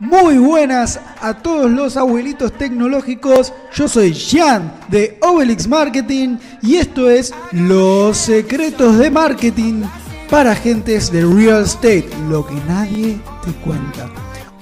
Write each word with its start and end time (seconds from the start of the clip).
Muy 0.00 0.38
buenas 0.38 0.98
a 1.20 1.34
todos 1.34 1.70
los 1.70 1.98
abuelitos 1.98 2.54
tecnológicos. 2.54 3.52
Yo 3.74 3.86
soy 3.86 4.14
Jan 4.14 4.72
de 4.88 5.18
Obelix 5.20 5.68
Marketing 5.68 6.38
y 6.62 6.76
esto 6.76 7.10
es 7.10 7.34
Los 7.52 8.16
secretos 8.16 8.96
de 8.96 9.10
marketing 9.10 9.82
para 10.30 10.52
agentes 10.52 11.12
de 11.12 11.26
real 11.26 11.64
estate, 11.64 12.08
lo 12.30 12.46
que 12.46 12.54
nadie 12.66 13.20
te 13.44 13.52
cuenta. 13.62 14.08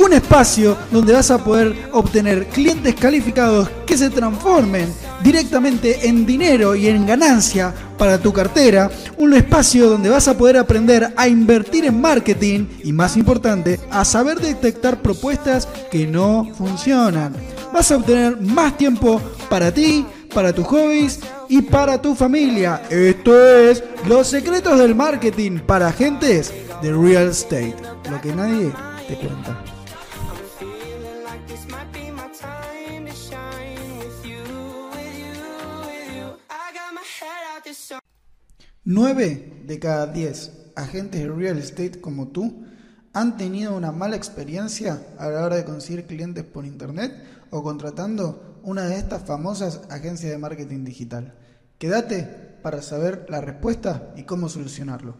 Un 0.00 0.12
espacio 0.12 0.76
donde 0.90 1.12
vas 1.12 1.30
a 1.30 1.38
poder 1.38 1.88
obtener 1.92 2.48
clientes 2.48 2.96
calificados 2.96 3.70
que 3.86 3.96
se 3.96 4.10
transformen 4.10 4.92
directamente 5.22 6.08
en 6.08 6.26
dinero 6.26 6.74
y 6.74 6.88
en 6.88 7.06
ganancia 7.06 7.72
para 7.98 8.18
tu 8.18 8.32
cartera. 8.32 8.90
Un 9.18 9.34
espacio 9.34 9.90
donde 9.90 10.08
vas 10.08 10.28
a 10.28 10.38
poder 10.38 10.56
aprender 10.56 11.12
a 11.16 11.28
invertir 11.28 11.84
en 11.84 12.00
marketing 12.00 12.66
y 12.84 12.92
más 12.92 13.16
importante, 13.16 13.78
a 13.90 14.04
saber 14.04 14.40
detectar 14.40 15.02
propuestas 15.02 15.68
que 15.90 16.06
no 16.06 16.48
funcionan. 16.56 17.34
Vas 17.72 17.90
a 17.90 17.96
obtener 17.96 18.40
más 18.40 18.76
tiempo 18.78 19.20
para 19.50 19.72
ti, 19.72 20.06
para 20.32 20.52
tus 20.52 20.66
hobbies 20.66 21.20
y 21.48 21.62
para 21.62 22.00
tu 22.00 22.14
familia. 22.14 22.82
Esto 22.90 23.36
es 23.36 23.82
Los 24.06 24.28
secretos 24.28 24.78
del 24.78 24.94
marketing 24.94 25.58
para 25.58 25.88
agentes 25.88 26.52
de 26.80 26.92
real 26.92 27.28
estate. 27.28 27.74
Lo 28.10 28.20
que 28.20 28.34
nadie 28.34 28.72
te 29.06 29.16
cuenta. 29.16 29.77
9 38.90 39.64
de 39.66 39.78
cada 39.78 40.06
10 40.06 40.70
agentes 40.74 41.20
de 41.20 41.28
real 41.28 41.58
estate 41.58 42.00
como 42.00 42.28
tú 42.28 42.64
han 43.12 43.36
tenido 43.36 43.76
una 43.76 43.92
mala 43.92 44.16
experiencia 44.16 45.02
a 45.18 45.28
la 45.28 45.44
hora 45.44 45.56
de 45.56 45.66
conseguir 45.66 46.06
clientes 46.06 46.42
por 46.42 46.64
internet 46.64 47.12
o 47.50 47.62
contratando 47.62 48.60
una 48.62 48.86
de 48.86 48.96
estas 48.96 49.24
famosas 49.24 49.82
agencias 49.90 50.32
de 50.32 50.38
marketing 50.38 50.84
digital. 50.84 51.34
Quédate 51.76 52.22
para 52.62 52.80
saber 52.80 53.26
la 53.28 53.42
respuesta 53.42 54.14
y 54.16 54.22
cómo 54.22 54.48
solucionarlo. 54.48 55.16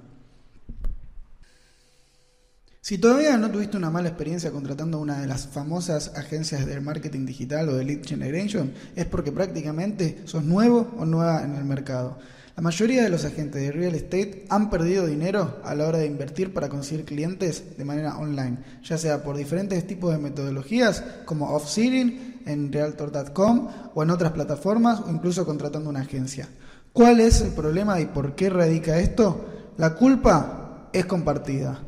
Si 2.81 2.97
todavía 2.97 3.37
no 3.37 3.51
tuviste 3.51 3.77
una 3.77 3.91
mala 3.91 4.09
experiencia 4.09 4.51
contratando 4.51 4.99
una 4.99 5.21
de 5.21 5.27
las 5.27 5.47
famosas 5.47 6.17
agencias 6.17 6.65
de 6.65 6.81
marketing 6.81 7.27
digital 7.27 7.69
o 7.69 7.77
de 7.77 7.85
lead 7.85 8.03
generation, 8.03 8.73
es 8.97 9.05
porque 9.05 9.31
prácticamente 9.31 10.23
sos 10.25 10.43
nuevo 10.43 10.95
o 10.97 11.05
nueva 11.05 11.45
en 11.45 11.55
el 11.55 11.67
mercado. 11.67 12.17
La 12.59 12.63
mayoría 12.63 13.05
de 13.05 13.09
los 13.09 13.25
agentes 13.25 13.63
de 13.63 13.71
real 13.71 13.95
estate 13.95 14.45
han 14.49 14.69
perdido 14.69 15.07
dinero 15.07 15.61
a 15.63 15.77
la 15.77 15.87
hora 15.87 15.99
de 15.99 16.07
invertir 16.07 16.53
para 16.53 16.69
conseguir 16.69 17.05
clientes 17.05 17.79
de 17.79 17.85
manera 17.85 18.19
online, 18.19 18.59
ya 18.83 18.99
sea 18.99 19.23
por 19.23 19.37
diferentes 19.37 19.87
tipos 19.87 20.11
de 20.11 20.19
metodologías 20.19 21.05
como 21.25 21.55
off-seeding 21.55 22.41
en 22.47 22.73
realtor.com 22.73 23.69
o 23.95 24.03
en 24.03 24.11
otras 24.11 24.33
plataformas 24.33 24.99
o 24.99 25.09
incluso 25.09 25.47
contratando 25.47 25.89
una 25.89 26.01
agencia. 26.01 26.49
¿Cuál 26.93 27.21
es 27.21 27.43
el 27.43 27.53
problema 27.53 28.01
y 28.01 28.07
por 28.07 28.35
qué 28.35 28.51
radica 28.51 28.99
esto? 28.99 29.47
La 29.77 29.95
culpa 29.95 30.91
es 30.93 31.07
compartida. 31.07 31.79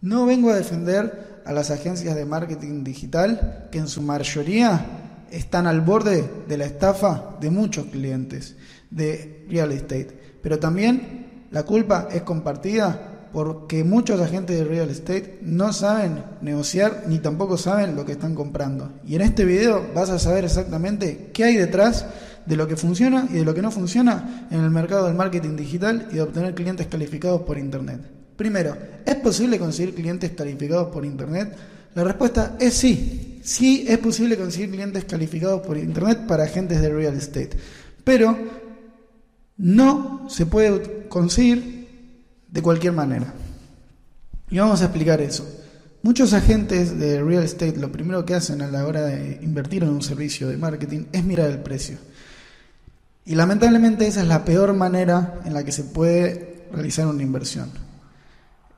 No 0.00 0.26
vengo 0.26 0.50
a 0.50 0.56
defender 0.56 1.40
a 1.44 1.52
las 1.52 1.70
agencias 1.70 2.16
de 2.16 2.24
marketing 2.24 2.82
digital 2.82 3.68
que 3.70 3.78
en 3.78 3.86
su 3.86 4.02
mayoría 4.02 4.86
están 5.30 5.68
al 5.68 5.82
borde 5.82 6.28
de 6.48 6.58
la 6.58 6.64
estafa 6.64 7.36
de 7.40 7.50
muchos 7.50 7.86
clientes 7.86 8.56
de 8.90 9.44
real 9.48 9.72
estate. 9.72 10.08
Pero 10.42 10.58
también 10.58 11.46
la 11.50 11.64
culpa 11.64 12.08
es 12.12 12.22
compartida 12.22 13.28
porque 13.32 13.84
muchos 13.84 14.20
agentes 14.20 14.56
de 14.56 14.64
real 14.64 14.88
estate 14.88 15.40
no 15.42 15.72
saben 15.72 16.22
negociar 16.40 17.04
ni 17.06 17.18
tampoco 17.18 17.58
saben 17.58 17.94
lo 17.94 18.04
que 18.04 18.12
están 18.12 18.34
comprando. 18.34 18.92
Y 19.06 19.14
en 19.14 19.22
este 19.22 19.44
video 19.44 19.86
vas 19.94 20.10
a 20.10 20.18
saber 20.18 20.44
exactamente 20.44 21.30
qué 21.32 21.44
hay 21.44 21.56
detrás 21.56 22.06
de 22.46 22.56
lo 22.56 22.66
que 22.66 22.76
funciona 22.76 23.26
y 23.30 23.34
de 23.34 23.44
lo 23.44 23.54
que 23.54 23.62
no 23.62 23.70
funciona 23.70 24.46
en 24.50 24.60
el 24.60 24.70
mercado 24.70 25.06
del 25.06 25.16
marketing 25.16 25.56
digital 25.56 26.08
y 26.10 26.14
de 26.14 26.22
obtener 26.22 26.54
clientes 26.54 26.86
calificados 26.86 27.42
por 27.42 27.58
internet. 27.58 28.00
Primero, 28.36 28.76
¿es 29.04 29.16
posible 29.16 29.58
conseguir 29.58 29.94
clientes 29.94 30.30
calificados 30.32 30.88
por 30.88 31.04
internet? 31.04 31.56
La 31.94 32.04
respuesta 32.04 32.56
es 32.60 32.74
sí. 32.74 33.40
Sí 33.42 33.84
es 33.88 33.98
posible 33.98 34.36
conseguir 34.36 34.70
clientes 34.70 35.04
calificados 35.04 35.60
por 35.60 35.76
internet 35.76 36.26
para 36.26 36.44
agentes 36.44 36.80
de 36.80 36.88
real 36.88 37.14
estate. 37.14 37.50
Pero 38.04 38.36
no 39.56 40.26
se 40.28 40.46
puede 40.46 41.08
conseguir 41.08 41.88
de 42.48 42.62
cualquier 42.62 42.92
manera. 42.92 43.32
Y 44.50 44.58
vamos 44.58 44.80
a 44.82 44.84
explicar 44.84 45.20
eso. 45.20 45.46
Muchos 46.02 46.32
agentes 46.32 46.98
de 46.98 47.22
real 47.22 47.42
estate 47.42 47.76
lo 47.78 47.90
primero 47.90 48.24
que 48.24 48.34
hacen 48.34 48.62
a 48.62 48.68
la 48.68 48.86
hora 48.86 49.02
de 49.02 49.40
invertir 49.42 49.82
en 49.82 49.88
un 49.88 50.02
servicio 50.02 50.48
de 50.48 50.56
marketing 50.56 51.06
es 51.12 51.24
mirar 51.24 51.50
el 51.50 51.58
precio. 51.58 51.98
Y 53.24 53.34
lamentablemente 53.34 54.06
esa 54.06 54.22
es 54.22 54.28
la 54.28 54.44
peor 54.44 54.72
manera 54.74 55.40
en 55.44 55.52
la 55.52 55.64
que 55.64 55.72
se 55.72 55.82
puede 55.82 56.66
realizar 56.72 57.08
una 57.08 57.24
inversión. 57.24 57.70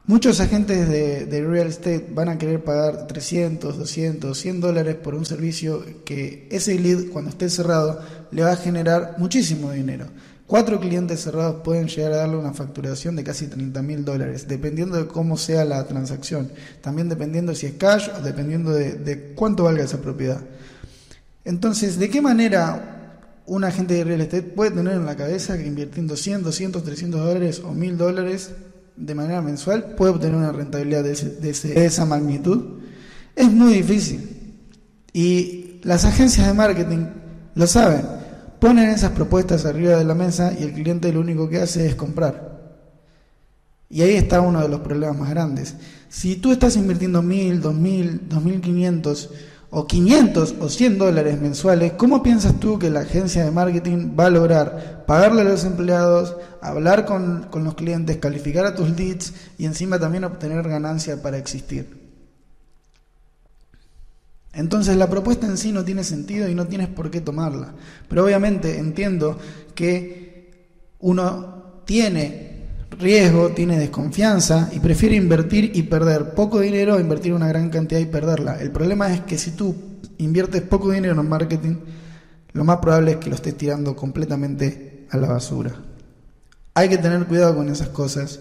Muchos 0.06 0.41
agentes 0.41 0.88
de, 0.88 1.27
de, 1.27 1.44
real 1.44 1.67
estate 1.67 2.09
van 2.15 2.31
a 2.31 2.38
querer 2.38 2.65
pagar 2.65 3.06
300, 3.06 3.77
200, 3.77 4.38
100 4.38 4.61
dólares 4.61 4.94
por 4.97 5.15
un 5.15 5.27
servicio 5.27 5.84
que 6.06 6.49
ese 6.50 6.78
lead 6.78 7.11
cuando 7.12 7.28
esté 7.28 7.50
cerrado 7.50 8.00
le 8.31 8.43
va 8.43 8.53
a 8.53 8.56
generar 8.56 9.17
muchísimo 9.19 9.71
dinero. 9.71 10.06
Cuatro 10.48 10.81
clientes 10.81 11.20
cerrados 11.20 11.56
pueden 11.62 11.88
llegar 11.88 12.14
a 12.14 12.16
darle 12.16 12.38
una 12.38 12.54
facturación 12.54 13.14
de 13.16 13.22
casi 13.22 13.48
30 13.48 13.82
mil 13.82 14.03
dólares, 14.03 14.48
dependiendo 14.48 14.97
de 14.97 15.06
cómo 15.06 15.36
sea 15.36 15.66
la 15.66 15.86
transacción. 15.86 16.50
También 16.81 17.10
dependiendo 17.10 17.54
si 17.54 17.66
es 17.66 17.75
cash 17.75 18.09
o 18.19 18.22
dependiendo 18.22 18.72
de, 18.72 19.34
cuánto 19.34 19.64
valga 19.64 19.84
esa 19.84 20.00
propiedad. 20.00 20.41
Entonces, 21.44 21.98
¿de 21.98 22.08
qué 22.08 22.22
manera 22.22 23.42
un 23.44 23.62
agente 23.62 23.92
de 23.92 24.04
real 24.04 24.22
estate 24.22 24.41
puede 24.41 24.70
tener 24.70 24.94
en 24.94 25.04
la 25.04 25.16
cabeza 25.16 25.58
que 25.58 25.66
invirtiendo 25.66 26.16
100, 26.16 26.44
200, 26.44 26.82
300 26.82 27.20
dólares 27.20 27.60
o 27.62 27.75
1000 27.75 27.98
dólares 27.98 28.50
de 28.97 29.14
manera 29.14 29.42
mensual 29.42 29.97
puede 29.97 30.12
obtener 30.12 30.34
una 30.34 30.53
rentabilidad 30.53 31.04
de, 31.04 31.12
ese, 31.12 31.28
de, 31.28 31.50
ese, 31.50 31.69
de, 31.75 31.84
esa 31.84 32.06
magnitud, 32.06 32.78
es 33.37 33.53
muy 33.53 33.75
difícil. 33.75 34.54
Y 35.12 35.78
las 35.82 36.06
agencias 36.06 36.47
de 36.47 36.54
marketing 36.54 37.04
lo 37.54 37.66
saben. 37.66 38.18
Ponen 38.60 38.91
esas 38.91 39.12
propuestas 39.12 39.64
arriba 39.64 39.96
de 39.96 40.04
la 40.04 40.14
mesa 40.14 40.52
y 40.58 40.64
el 40.64 40.72
cliente 40.72 41.12
lo 41.12 41.20
único 41.20 41.48
que 41.48 41.60
hace 41.60 41.86
es 41.86 41.94
comprar. 41.94 42.58
Y 43.91 44.02
ahí 44.02 44.16
está 44.16 44.41
uno 44.41 44.60
de 44.60 44.69
los 44.69 44.80
problemas 44.80 45.16
más 45.16 45.30
grandes. 45.30 45.76
Si 46.08 46.36
tú 46.36 46.52
estás 46.52 46.76
invirtiendo 46.76 47.22
mil, 47.22 47.60
dos 47.60 47.74
mil, 47.74 48.28
dos 48.28 48.42
mil 48.42 48.60
quinientos 48.60 49.30
o 49.70 49.86
500 49.86 50.56
o 50.60 50.69
100 50.69 50.98
dólares 50.98 51.41
mensuales, 51.41 51.92
¿cómo 51.92 52.22
piensas 52.22 52.58
tú 52.58 52.78
que 52.78 52.91
la 52.91 53.00
agencia 53.00 53.44
de 53.44 53.50
marketing 53.50 54.16
va 54.19 54.26
a 54.26 54.30
lograr 54.30 55.04
pagarle 55.06 55.42
a 55.42 55.44
los 55.44 55.64
empleados, 55.64 56.36
hablar 56.62 57.04
con, 57.04 57.48
con, 57.50 57.64
los 57.64 57.75
clientes, 57.75 58.16
calificar 58.16 58.64
a 58.64 58.75
tus 58.75 58.90
leads 58.96 59.34
y 59.58 59.66
encima 59.66 59.98
también 59.98 60.25
obtener 60.25 60.66
ganancia 60.69 61.22
para 61.22 61.38
existir? 61.38 62.07
Entonces 64.58 64.96
la 64.96 65.08
propuesta 65.08 65.46
en 65.46 65.56
sí 65.56 65.70
no 65.70 65.84
tiene 65.84 66.02
sentido 66.02 66.48
y 66.48 66.54
no 66.54 66.66
tienes 66.66 66.88
por 66.88 67.12
qué 67.12 67.20
tomarla. 67.20 67.74
Pero 68.08 68.24
obviamente 68.24 68.76
entiendo 68.78 69.38
que 69.72 70.88
uno 70.98 71.82
tiene 71.84 72.66
riesgo, 72.98 73.50
tiene 73.50 73.78
desconfianza 73.78 74.69
y 74.72 74.80
prefiere 74.80 75.14
invertir 75.14 75.70
y 75.74 75.84
perder 75.84 76.34
poco 76.34 76.58
dinero 76.58 76.96
a 76.96 77.00
invertir 77.00 77.34
una 77.34 77.46
gran 77.46 77.70
cantidad 77.70 78.00
y 78.00 78.06
perderla. 78.06 78.60
El 78.60 78.72
problema 78.72 79.14
es 79.14 79.20
que 79.20 79.38
si 79.38 79.52
tú 79.52 79.76
inviertes 80.19 80.62
poco 80.62 80.90
dinero 80.90 81.20
en 81.20 81.28
marketing, 81.28 81.76
lo 82.52 82.64
más 82.64 82.78
probable 82.78 83.12
es 83.12 83.16
que 83.19 83.28
lo 83.28 83.36
estés 83.36 83.56
tirando 83.56 83.94
completamente 83.94 85.06
a 85.10 85.19
la 85.19 85.28
basura. 85.28 85.72
Hay 86.75 86.88
que 86.88 86.98
tener 86.98 87.26
cuidado 87.26 87.54
con 87.54 87.69
esas 87.69 87.90
cosas. 87.90 88.40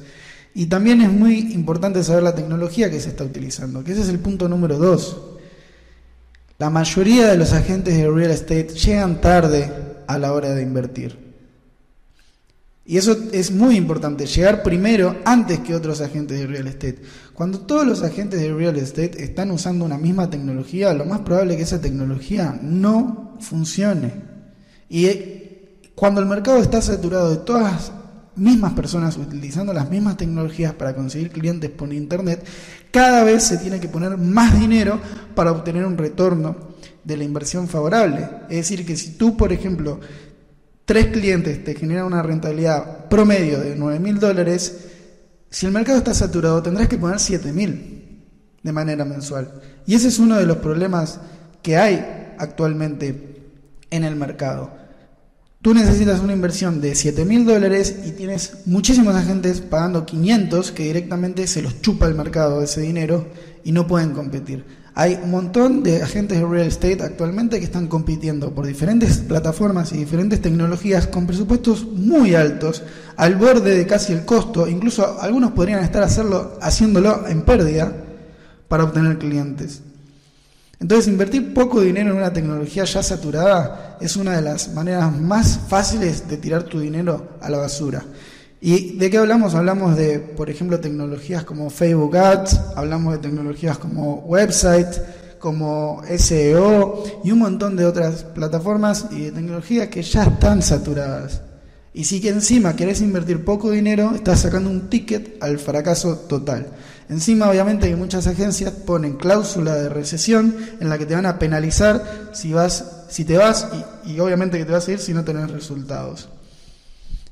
Y 0.55 0.66
también 0.66 1.01
es 1.01 1.11
muy 1.11 1.53
importante 1.53 2.03
saber 2.03 2.23
la 2.23 2.34
tecnología 2.34 2.89
que 2.89 2.99
se 2.99 3.09
está 3.09 3.23
utilizando, 3.23 3.84
que 3.84 3.91
ese 3.91 4.01
es 4.01 4.09
el 4.09 4.17
punto 4.17 4.49
número 4.49 4.79
dos. 4.79 5.36
La 6.58 6.70
mayoría 6.72 7.28
de 7.28 7.38
los 7.38 7.54
agentes 7.54 7.96
de 7.96 8.09
real 8.09 8.32
estate 8.32 8.70
llegan 8.70 9.22
tarde 9.22 9.72
a 10.08 10.18
la 10.18 10.34
hora 10.34 10.56
de 10.56 10.64
invertir. 10.64 11.28
Y 12.84 12.98
eso 12.98 13.18
es 13.34 13.52
muy 13.52 13.76
importante, 13.76 14.26
llegar 14.26 14.64
primero 14.64 15.18
antes 15.26 15.59
que 15.59 15.76
otros 15.76 16.00
agentes 16.00 16.40
de 16.40 16.48
real 16.48 16.68
estate. 16.68 17.02
Cuando 17.34 17.59
todos 17.59 17.86
los 17.86 18.02
agentes 18.02 18.40
de 18.40 18.54
real 18.54 18.78
estate 18.78 19.24
están 19.24 19.52
usando 19.52 19.84
una 19.84 19.98
misma 19.98 20.30
tecnología, 20.30 20.94
lo 20.94 21.06
más 21.06 21.20
probable 21.20 21.54
es 21.54 21.58
que 21.58 21.64
esa 21.64 21.82
tecnología 21.82 22.58
no 22.62 23.36
funcione. 23.42 24.14
Y 24.90 25.09
cuando 25.96 26.22
el 26.22 26.28
mercado 26.28 26.59
está 26.59 26.82
saturado 26.82 27.32
de 27.32 27.38
todas 27.38 27.92
mismas 28.37 28.73
personas 28.73 29.17
utilizando 29.17 29.73
las 29.73 29.89
mismas 29.89 30.17
tecnologías 30.17 30.73
para 30.73 30.95
conseguir 30.95 31.31
clientes 31.31 31.69
por 31.69 31.91
internet, 31.93 32.45
cada 32.91 33.23
vez 33.23 33.43
se 33.43 33.57
tiene 33.57 33.79
que 33.79 33.89
poner 33.89 34.17
más 34.17 34.59
dinero 34.59 34.99
para 35.35 35.51
obtener 35.51 35.85
un 35.85 35.97
retorno 35.97 36.55
de 37.03 37.17
la 37.17 37.23
inversión 37.23 37.67
favorable. 37.67 38.28
Es 38.49 38.57
decir, 38.57 38.85
que 38.85 38.95
si 38.95 39.11
tú, 39.17 39.37
por 39.37 39.53
ejemplo, 39.53 39.99
tres 40.85 41.07
clientes 41.07 41.63
te 41.63 41.75
generan 41.75 42.05
una 42.05 42.23
rentabilidad 42.23 43.07
promedio 43.09 43.59
de 43.59 43.75
9 43.75 43.99
mil 43.99 44.19
dólares, 44.19 44.87
si 45.49 45.66
el 45.66 45.72
mercado 45.72 45.97
está 45.99 46.13
saturado 46.13 46.61
tendrás 46.61 46.87
que 46.87 46.97
poner 46.97 47.19
7 47.19 47.51
mil. 47.53 47.93
de 48.63 48.73
manera 48.73 49.05
mensual. 49.05 49.49
Y 49.85 49.95
ese 49.95 50.09
es 50.09 50.19
uno 50.19 50.35
de 50.35 50.45
los 50.45 50.57
problemas 50.57 51.22
que 51.61 51.78
hay 51.78 52.34
actualmente 52.37 53.41
en 53.89 54.03
el 54.03 54.16
mercado. 54.16 54.72
Tú 55.62 55.74
necesitas 55.74 56.20
una 56.20 56.34
inversión 56.34 56.82
de 56.82 56.94
7 56.94 57.26
mil 57.26 57.44
dólares 57.44 57.96
y 58.06 58.12
tienes 58.12 58.59
muchísimos 58.66 59.16
agentes 59.16 59.59
pagando 59.59 60.06
500 60.06 60.72
que 60.72 60.84
directamente 60.84 61.48
se 61.48 61.64
los 61.64 61.82
chupa 61.82 62.06
el 62.06 62.14
mercado 62.14 62.62
ese 62.62 62.82
dinero 62.82 63.28
y 63.64 63.72
no 63.72 63.88
pueden 63.88 64.12
competir. 64.12 64.64
Hay 64.94 65.20
un 65.22 65.32
montón 65.32 65.82
de 65.82 66.04
agentes 66.04 66.40
de 66.40 66.46
real 66.46 66.68
estate 66.68 67.02
actualmente 67.02 67.58
que 67.58 67.66
están 67.66 67.88
compitiendo 67.88 68.54
por 68.54 68.68
diferentes 68.68 69.18
plataformas 69.18 69.92
y 69.94 69.98
diferentes 69.98 70.42
tecnologías 70.42 71.08
con 71.08 71.26
presupuestos 71.26 71.86
muy 71.86 72.36
altos, 72.36 72.84
al 73.16 73.36
borde 73.36 73.76
de 73.76 73.88
casi 73.88 74.14
el 74.14 74.26
costo, 74.26 74.68
incluso 74.68 75.20
algunos 75.20 75.52
podrían 75.52 75.84
estar 75.84 76.04
hacerlo, 76.04 76.58
haciéndolo 76.62 77.28
en 77.28 77.42
pérdida 77.42 77.94
para 78.68 78.84
obtener 78.84 79.18
clientes. 79.18 79.82
Entonces, 80.79 81.08
invertir 81.08 81.53
poco 81.53 81.82
dinero 81.82 82.12
en 82.12 82.18
una 82.18 82.32
tecnología 82.32 82.84
ya 82.84 83.02
saturada 83.02 83.97
es 84.00 84.16
una 84.16 84.35
de 84.35 84.44
las 84.44 84.74
maneras 84.74 85.12
más 85.20 85.59
fáciles 85.68 86.28
de 86.28 86.38
tirar 86.38 86.64
tu 86.64 86.79
dinero 86.79 87.29
a 87.41 87.50
la 87.50 87.58
basura. 87.58 88.03
¿Y 88.62 88.97
de 88.97 89.09
qué 89.09 89.18
hablamos? 89.18 89.56
Hablamos 89.56 89.96
de, 89.96 90.20
por 90.20 90.50
ejemplo, 90.50 90.79
tecnologías 90.79 91.44
como 91.44 91.70
Facebook 91.70 92.16
Ads, 92.18 92.59
hablamos 92.76 93.14
de 93.14 93.20
tecnologías 93.20 93.78
como 93.78 94.20
website, 94.26 94.88
como 95.40 96.02
SEO 96.18 97.03
y 97.23 97.32
un 97.32 97.40
montón 97.40 97.76
de 97.76 97.85
otras 97.85 98.23
plataformas 98.23 99.08
y 99.12 99.22
de 99.22 99.32
tecnologías 99.32 99.88
que 99.88 100.02
ya 100.03 100.23
están 100.26 100.62
saturadas. 100.62 101.41
Y 101.97 102.03
si 102.03 102.22
que 102.22 102.29
encima 102.29 102.76
querés 102.76 103.02
invertir 103.02 103.44
poco 103.44 103.72
dinero, 103.72 104.11
estás 104.14 104.41
sacando 104.41 104.70
un 104.70 104.88
ticket 104.88 105.41
al 105.41 105.58
fracaso 105.58 106.16
total. 106.16 106.67
Encima, 107.09 107.49
obviamente, 107.49 107.90
que 107.90 107.96
muchas 107.96 108.28
agencias 108.28 108.72
ponen 108.72 109.16
cláusula 109.16 109.73
de 109.73 109.90
recesión 109.90 110.55
en 110.79 110.90
la 110.90 110.99
que 110.99 111.08
te 111.08 111.16
van 111.16 111.26
a 111.26 111.40
penalizar 111.40 112.29
si 112.34 112.53
vas, 112.53 113.05
si 113.09 113.26
te 113.26 113.40
vas 113.40 113.70
y, 114.05 114.11
y 114.11 114.20
obviamente 114.20 114.59
que 114.59 114.66
te 114.66 114.73
vas 114.73 114.88
a 114.88 114.91
ir 114.91 114.99
si 114.99 115.11
no 115.11 115.23
tenés 115.23 115.49
resultados. 115.49 116.29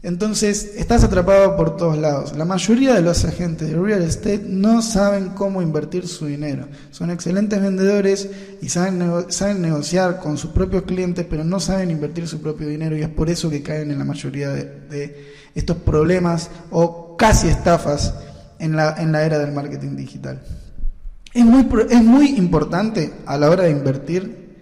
Entonces, 0.05 0.73
estás 0.77 1.03
atrapado 1.03 1.55
por 1.57 1.77
todos 1.77 1.97
lados. 1.97 2.37
La 2.37 2.45
mayoría 2.45 2.93
de 2.93 3.01
los 3.01 3.25
agentes 3.25 3.71
de 3.71 3.75
real 3.75 4.03
estate 4.03 4.43
no 4.45 4.83
saben 4.83 5.29
cómo 5.29 5.63
invertir 5.63 6.07
su 6.07 6.27
dinero. 6.27 6.67
Son 6.91 7.09
excelentes 7.09 7.59
vendedores 7.59 8.29
y 8.61 8.69
saben, 8.69 9.25
saben 9.29 9.63
negociar 9.63 10.19
con 10.19 10.37
sus 10.37 10.51
propios 10.51 10.83
clientes, 10.83 11.25
pero 11.27 11.43
no 11.43 11.59
saben 11.59 11.89
invertir 11.89 12.27
su 12.27 12.39
propio 12.39 12.67
dinero 12.67 12.95
y 12.95 13.01
es 13.01 13.09
por 13.09 13.31
eso 13.31 13.49
que 13.49 13.63
caen 13.63 13.89
en 13.89 13.97
la 13.97 14.05
mayoría 14.05 14.49
de, 14.49 14.65
de 14.91 15.33
estos 15.55 15.77
problemas 15.77 16.51
o 16.69 17.17
casi 17.17 17.47
estafas 17.47 18.13
en 18.59 18.75
la, 18.75 18.95
en 18.99 19.11
la 19.11 19.25
era 19.25 19.39
del 19.39 19.53
marketing 19.53 19.95
digital. 19.95 20.39
Es 21.33 21.45
muy, 21.45 21.67
es 21.89 22.03
muy 22.03 22.37
importante 22.37 23.11
a 23.25 23.39
la 23.39 23.49
hora 23.49 23.63
de 23.63 23.71
invertir 23.71 24.53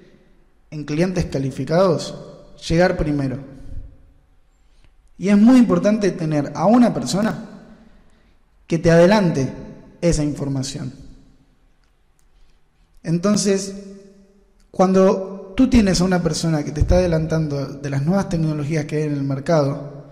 en 0.72 0.86
clientes 0.86 1.26
calificados 1.26 2.18
llegar 2.66 2.96
primero. 2.96 3.53
Y 5.24 5.30
es 5.30 5.38
muy 5.38 5.58
importante 5.58 6.12
tener 6.12 6.52
a 6.54 6.66
una 6.66 6.94
persona 6.94 7.46
que 8.68 8.78
te 8.78 8.92
adelante 8.92 9.54
esa 10.02 10.22
información. 10.22 10.92
Entonces, 13.04 13.74
cuando 14.70 15.54
tú 15.56 15.70
tienes 15.70 16.02
a 16.02 16.04
una 16.04 16.22
persona 16.22 16.66
que 16.66 16.74
te 16.74 16.82
está 16.82 16.96
adelantando 16.96 17.68
de 17.68 17.90
las 17.90 18.04
nuevas 18.04 18.28
tecnologías 18.28 18.84
que 18.84 18.98
hay 18.98 19.04
en 19.04 19.14
el 19.14 19.24
mercado, 19.24 20.08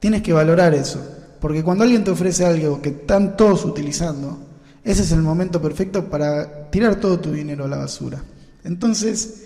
tienes 0.00 0.22
que 0.22 0.32
valorar 0.32 0.74
eso. 0.74 1.00
Porque 1.40 1.62
cuando 1.62 1.84
alguien 1.84 2.02
te 2.02 2.10
ofrece 2.10 2.44
algo 2.44 2.82
que 2.82 2.88
están 2.88 3.36
todos 3.36 3.64
utilizando, 3.64 4.36
ese 4.82 5.02
es 5.02 5.12
el 5.12 5.22
momento 5.22 5.62
perfecto 5.62 6.10
para 6.10 6.68
tirar 6.70 6.96
todo 6.96 7.20
tu 7.20 7.30
dinero 7.30 7.66
a 7.66 7.68
la 7.68 7.76
basura. 7.76 8.20
Entonces, 8.64 9.44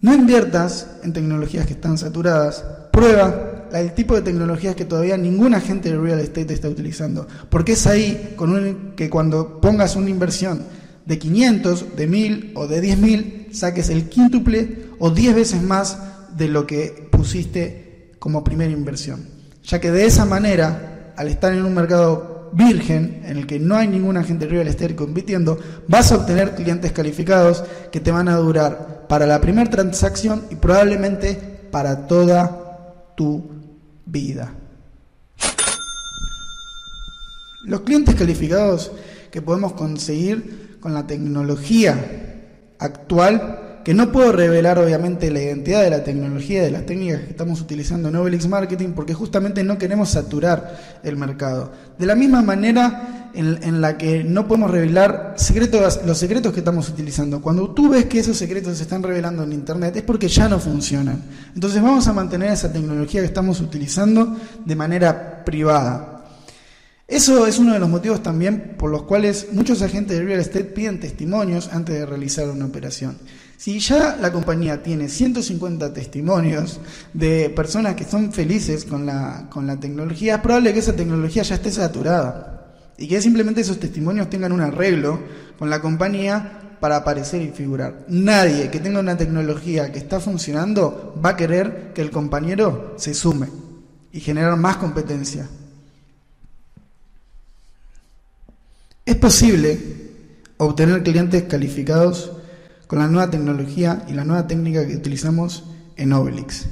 no 0.00 0.12
inviertas 0.12 0.96
en 1.04 1.12
tecnologías 1.12 1.64
que 1.64 1.74
están 1.74 1.96
saturadas, 1.96 2.64
prueba 2.90 3.51
el 3.74 3.92
tipo 3.94 4.14
de 4.14 4.22
tecnologías 4.22 4.74
que 4.74 4.84
todavía 4.84 5.16
ningún 5.16 5.54
agente 5.54 5.90
de 5.90 5.98
real 5.98 6.20
estate 6.20 6.52
está 6.52 6.68
utilizando. 6.68 7.26
Porque 7.50 7.72
es 7.72 7.86
ahí 7.86 8.34
con 8.36 8.92
que 8.96 9.08
cuando 9.10 9.60
pongas 9.60 9.96
una 9.96 10.10
inversión 10.10 10.62
de 11.04 11.18
500, 11.18 11.96
de 11.96 12.06
1000 12.06 12.52
o 12.54 12.66
de 12.66 12.80
10000, 12.80 13.48
saques 13.52 13.88
el 13.90 14.08
quíntuple 14.08 14.86
o 14.98 15.10
10 15.10 15.34
veces 15.34 15.62
más 15.62 15.98
de 16.36 16.48
lo 16.48 16.66
que 16.66 17.08
pusiste 17.10 18.12
como 18.18 18.44
primera 18.44 18.72
inversión. 18.72 19.26
Ya 19.64 19.80
que 19.80 19.90
de 19.90 20.06
esa 20.06 20.24
manera, 20.24 21.12
al 21.16 21.28
estar 21.28 21.52
en 21.52 21.64
un 21.64 21.74
mercado 21.74 22.50
virgen 22.52 23.22
en 23.24 23.38
el 23.38 23.46
que 23.46 23.58
no 23.58 23.76
hay 23.76 23.88
ningún 23.88 24.16
agente 24.16 24.46
real 24.46 24.68
estate 24.68 24.94
compitiendo, 24.94 25.58
vas 25.88 26.12
a 26.12 26.16
obtener 26.16 26.54
clientes 26.54 26.92
calificados 26.92 27.64
que 27.90 28.00
te 28.00 28.10
van 28.10 28.28
a 28.28 28.36
durar 28.36 29.06
para 29.08 29.26
la 29.26 29.40
primera 29.40 29.70
transacción 29.70 30.42
y 30.50 30.56
probablemente 30.56 31.34
para 31.70 32.06
toda 32.06 33.12
tu 33.16 33.61
vida. 34.06 34.52
Los 37.64 37.82
clientes 37.82 38.14
calificados 38.14 38.90
que 39.30 39.40
podemos 39.40 39.72
conseguir 39.74 40.78
con 40.80 40.94
la 40.94 41.06
tecnología 41.06 41.94
actual, 42.78 43.80
que 43.84 43.94
no 43.94 44.10
puedo 44.10 44.32
revelar 44.32 44.78
obviamente 44.78 45.30
la 45.30 45.40
identidad 45.40 45.82
de 45.82 45.90
la 45.90 46.02
tecnología, 46.02 46.62
de 46.62 46.70
las 46.70 46.86
técnicas 46.86 47.20
que 47.20 47.30
estamos 47.30 47.60
utilizando 47.60 48.08
en 48.08 48.16
Obelix 48.16 48.48
Marketing, 48.48 48.90
porque 48.90 49.14
justamente 49.14 49.62
no 49.62 49.78
queremos 49.78 50.10
saturar 50.10 51.00
el 51.04 51.16
mercado. 51.16 51.72
De 51.98 52.06
la 52.06 52.16
misma 52.16 52.42
manera, 52.42 53.21
en, 53.34 53.80
la 53.80 53.96
que 53.96 54.24
no 54.24 54.46
podemos 54.46 54.70
revelar 54.70 55.34
secretos, 55.36 56.00
los 56.04 56.18
secretos 56.18 56.52
que 56.52 56.60
estamos 56.60 56.88
utilizando. 56.88 57.40
Cuando 57.40 57.70
tú 57.70 57.88
ves 57.88 58.06
que 58.06 58.20
esos 58.20 58.36
secretos 58.36 58.76
se 58.76 58.84
están 58.84 59.02
revelando 59.02 59.42
en 59.42 59.52
Internet 59.52 59.96
es 59.96 60.02
porque 60.02 60.28
ya 60.28 60.48
no 60.48 60.58
funcionan. 60.58 61.22
Entonces 61.54 61.82
vamos 61.82 62.06
a 62.08 62.12
mantener 62.12 62.52
esa 62.52 62.72
tecnología 62.72 63.20
que 63.20 63.26
estamos 63.26 63.60
utilizando 63.60 64.36
de 64.64 64.76
manera 64.76 65.44
privada. 65.44 66.24
Eso 67.08 67.46
es 67.46 67.58
uno 67.58 67.74
de 67.74 67.78
los 67.78 67.88
motivos 67.88 68.22
también 68.22 68.74
por 68.78 68.90
los 68.90 69.02
cuales 69.02 69.48
muchos 69.52 69.82
agentes 69.82 70.16
de 70.16 70.24
real 70.24 70.40
estate 70.40 70.64
piden 70.64 71.00
testimonios 71.00 71.68
antes 71.72 71.94
de 71.94 72.06
realizar 72.06 72.48
una 72.48 72.64
operación. 72.64 73.18
Si 73.56 73.78
ya 73.78 74.16
la 74.20 74.32
compañía 74.32 74.82
tiene 74.82 75.08
150 75.08 75.92
testimonios 75.92 76.80
de 77.12 77.50
personas 77.50 77.94
que 77.96 78.04
son 78.04 78.32
felices 78.32 78.84
con 78.84 79.06
la, 79.06 79.48
con 79.50 79.66
la 79.66 79.78
tecnología, 79.78 80.36
es 80.36 80.40
probable 80.40 80.72
que 80.72 80.80
esa 80.80 80.96
tecnología 80.96 81.42
ya 81.42 81.56
esté 81.56 81.70
saturada 81.70 82.61
y 83.02 83.08
que 83.08 83.20
simplemente 83.20 83.62
esos 83.62 83.80
testimonios 83.80 84.30
tengan 84.30 84.52
un 84.52 84.60
arreglo 84.60 85.18
con 85.58 85.68
la 85.68 85.82
compañía 85.82 86.76
para 86.78 86.98
aparecer 86.98 87.42
y 87.42 87.48
figurar. 87.48 88.04
Nadie 88.06 88.70
que 88.70 88.78
tenga 88.78 89.00
una 89.00 89.16
tecnología 89.16 89.90
que 89.90 89.98
está 89.98 90.20
funcionando 90.20 91.12
va 91.22 91.30
a 91.30 91.36
querer 91.36 91.90
que 91.96 92.00
el 92.00 92.12
compañero 92.12 92.94
se 92.96 93.12
sume 93.12 93.48
y 94.12 94.20
generar 94.20 94.56
más 94.56 94.76
competencia. 94.76 95.48
Es 99.04 99.16
posible 99.16 99.80
obtener 100.58 101.02
clientes 101.02 101.42
calificados 101.42 102.30
con 102.86 103.00
la 103.00 103.08
nueva 103.08 103.32
tecnología 103.32 104.04
y 104.06 104.12
la 104.12 104.24
nueva 104.24 104.46
técnica 104.46 104.86
que 104.86 104.94
utilizamos 104.94 105.64
en 105.96 106.12
Obelix. 106.12 106.66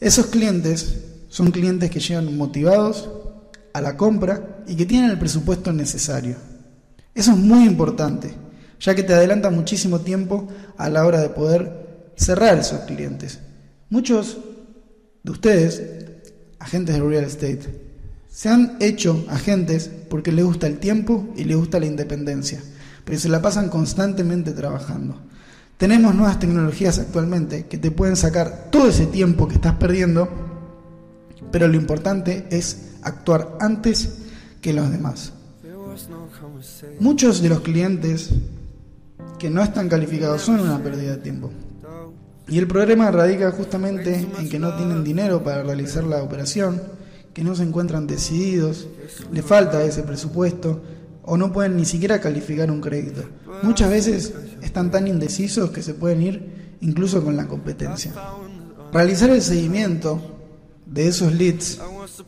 Esos 0.00 0.26
clientes 0.26 0.96
son 1.28 1.52
clientes 1.52 1.92
que 1.92 2.00
llegan 2.00 2.36
motivados 2.36 3.08
a 3.74 3.80
la 3.82 3.96
compra 3.96 4.62
y 4.66 4.76
que 4.76 4.86
tienen 4.86 5.10
el 5.10 5.18
presupuesto 5.18 5.72
necesario. 5.72 6.36
Eso 7.14 7.32
es 7.32 7.36
muy 7.36 7.66
importante, 7.66 8.32
ya 8.80 8.94
que 8.94 9.02
te 9.02 9.12
adelanta 9.12 9.50
muchísimo 9.50 10.00
tiempo 10.00 10.48
a 10.78 10.88
la 10.88 11.04
hora 11.04 11.20
de 11.20 11.28
poder 11.28 12.12
cerrar 12.16 12.56
esos 12.56 12.80
clientes. 12.80 13.40
Muchos 13.90 14.38
de 15.22 15.30
ustedes, 15.30 15.82
agentes 16.58 16.94
de 16.94 17.02
real 17.02 17.24
estate, 17.24 17.84
se 18.30 18.48
han 18.48 18.76
hecho 18.80 19.24
agentes 19.28 19.90
porque 20.08 20.32
les 20.32 20.44
gusta 20.44 20.66
el 20.66 20.78
tiempo 20.78 21.28
y 21.36 21.44
les 21.44 21.56
gusta 21.56 21.80
la 21.80 21.86
independencia, 21.86 22.62
pero 23.04 23.18
se 23.18 23.28
la 23.28 23.42
pasan 23.42 23.68
constantemente 23.68 24.52
trabajando. 24.52 25.20
Tenemos 25.76 26.14
nuevas 26.14 26.38
tecnologías 26.38 26.98
actualmente 27.00 27.66
que 27.66 27.78
te 27.78 27.90
pueden 27.90 28.14
sacar 28.16 28.68
todo 28.70 28.88
ese 28.88 29.06
tiempo 29.06 29.48
que 29.48 29.54
estás 29.54 29.74
perdiendo, 29.74 30.28
pero 31.54 31.68
lo 31.68 31.76
importante 31.76 32.48
es 32.50 32.94
actuar 33.02 33.58
antes 33.60 34.14
que 34.60 34.72
los 34.72 34.90
demás. 34.90 35.32
Muchos 36.98 37.40
de 37.42 37.48
los 37.48 37.60
clientes 37.60 38.30
que 39.38 39.50
no 39.50 39.62
están 39.62 39.88
calificados 39.88 40.42
son 40.42 40.58
una 40.58 40.82
pérdida 40.82 41.12
de 41.12 41.18
tiempo. 41.18 41.52
Y 42.48 42.58
el 42.58 42.66
problema 42.66 43.08
radica 43.12 43.52
justamente 43.52 44.26
en 44.36 44.48
que 44.48 44.58
no 44.58 44.74
tienen 44.74 45.04
dinero 45.04 45.44
para 45.44 45.62
realizar 45.62 46.02
la 46.02 46.24
operación, 46.24 46.82
que 47.32 47.44
no 47.44 47.54
se 47.54 47.62
encuentran 47.62 48.08
decididos, 48.08 48.88
le 49.30 49.42
falta 49.44 49.84
ese 49.84 50.02
presupuesto 50.02 50.82
o 51.22 51.36
no 51.36 51.52
pueden 51.52 51.76
ni 51.76 51.84
siquiera 51.84 52.20
calificar 52.20 52.68
un 52.68 52.80
crédito. 52.80 53.22
Muchas 53.62 53.90
veces 53.90 54.34
están 54.60 54.90
tan 54.90 55.06
indecisos 55.06 55.70
que 55.70 55.84
se 55.84 55.94
pueden 55.94 56.20
ir 56.20 56.76
incluso 56.80 57.22
con 57.22 57.36
la 57.36 57.46
competencia. 57.46 58.12
Realizar 58.92 59.30
el 59.30 59.40
seguimiento 59.40 60.33
de 60.86 61.08
esos 61.08 61.32
leads 61.32 61.78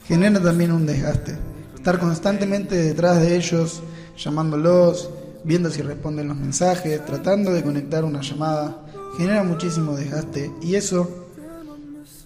genera 0.06 0.40
también 0.40 0.72
un 0.72 0.86
desgaste. 0.86 1.36
Estar 1.74 1.98
constantemente 1.98 2.74
detrás 2.76 3.20
de 3.20 3.36
ellos, 3.36 3.82
llamándolos, 4.16 5.10
viendo 5.44 5.70
si 5.70 5.82
responden 5.82 6.28
los 6.28 6.36
mensajes, 6.36 7.04
tratando 7.04 7.52
de 7.52 7.62
conectar 7.62 8.04
una 8.04 8.20
llamada, 8.20 8.84
genera 9.16 9.42
muchísimo 9.44 9.94
desgaste 9.94 10.50
y 10.60 10.74
eso 10.74 11.26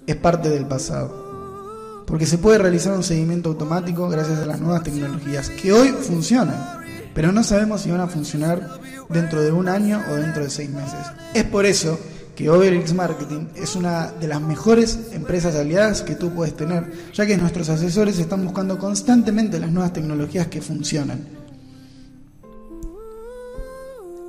es 0.07 0.17
parte 0.17 0.49
del 0.49 0.67
pasado. 0.67 2.05
Porque 2.07 2.27
se 2.27 2.39
puede 2.39 2.59
realizar 2.59 2.95
un 2.95 3.05
seguimiento 3.05 3.51
automático 3.51 4.09
gracias 4.09 4.39
a 4.39 4.47
las 4.47 4.61
nuevas 4.61 4.83
tecnologías 4.83 5.51
que 5.51 5.73
hoy 5.73 5.89
funcionan, 5.89 6.81
pero 7.15 7.31
no 7.31 7.45
sabemos 7.45 7.83
si 7.83 7.91
van 7.91 8.01
a 8.01 8.09
funcionar 8.09 8.81
dentro 9.09 9.43
de 9.43 9.53
un 9.53 9.69
año 9.69 10.03
o 10.11 10.15
dentro 10.15 10.43
de 10.43 10.51
seis 10.51 10.71
meses. 10.71 11.01
Es 11.35 11.45
por 11.45 11.67
eso 11.67 11.99
que 12.41 12.49
Overix 12.49 12.95
Marketing 12.95 13.49
es 13.55 13.77
una 13.77 14.13
de 14.13 14.27
las 14.27 14.41
mejores 14.41 14.99
empresas 15.13 15.55
aliadas 15.57 16.01
que 16.01 16.15
tú 16.15 16.31
puedes 16.31 16.57
tener, 16.57 16.91
ya 17.13 17.27
que 17.27 17.37
nuestros 17.37 17.69
asesores 17.69 18.19
están 18.19 18.43
buscando 18.43 18.79
constantemente 18.79 19.61
las 19.61 19.71
nuevas 19.71 19.93
tecnologías 19.93 20.47
que 20.47 20.63
funcionan. 20.63 21.21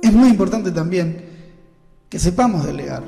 Es 0.02 0.12
muy 0.12 0.28
importante 0.28 0.72
también 0.72 1.24
que 2.10 2.18
sepamos 2.18 2.66
delegar, 2.66 3.02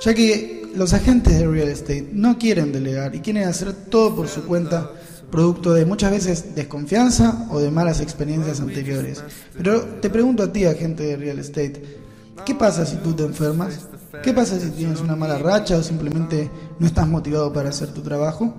ya 0.00 0.14
que 0.14 0.70
los 0.76 0.92
agentes 0.92 1.36
de 1.36 1.48
real 1.48 1.66
estate 1.66 2.08
no 2.12 2.38
quieren 2.38 2.70
delegar 2.70 3.16
y 3.16 3.18
quieren 3.18 3.48
hacer 3.48 3.72
todo 3.72 4.14
por 4.14 4.28
su 4.28 4.44
cuenta, 4.44 4.92
producto 5.32 5.72
de 5.72 5.86
muchas 5.86 6.12
veces 6.12 6.54
desconfianza 6.54 7.48
o 7.50 7.58
de 7.58 7.72
malas 7.72 8.00
experiencias 8.00 8.60
anteriores. 8.60 9.24
Pero 9.56 9.80
te 10.00 10.08
pregunto 10.08 10.44
a 10.44 10.52
ti, 10.52 10.66
agente 10.66 11.02
de 11.02 11.16
real 11.16 11.40
estate, 11.40 12.03
¿qué 12.44 12.54
pasa 12.54 12.86
si 12.86 12.96
tú 12.96 13.14
te 13.14 13.24
enfermas? 13.24 13.88
¿Qué 14.22 14.32
pasa 14.32 14.58
si 14.58 14.70
tienes 14.70 15.00
una 15.00 15.16
mala 15.16 15.38
racha 15.38 15.76
o 15.76 15.82
simplemente 15.82 16.50
no 16.78 16.86
estás 16.86 17.08
motivado 17.08 17.52
para 17.52 17.70
hacer 17.70 17.92
tu 17.92 18.02
trabajo? 18.02 18.54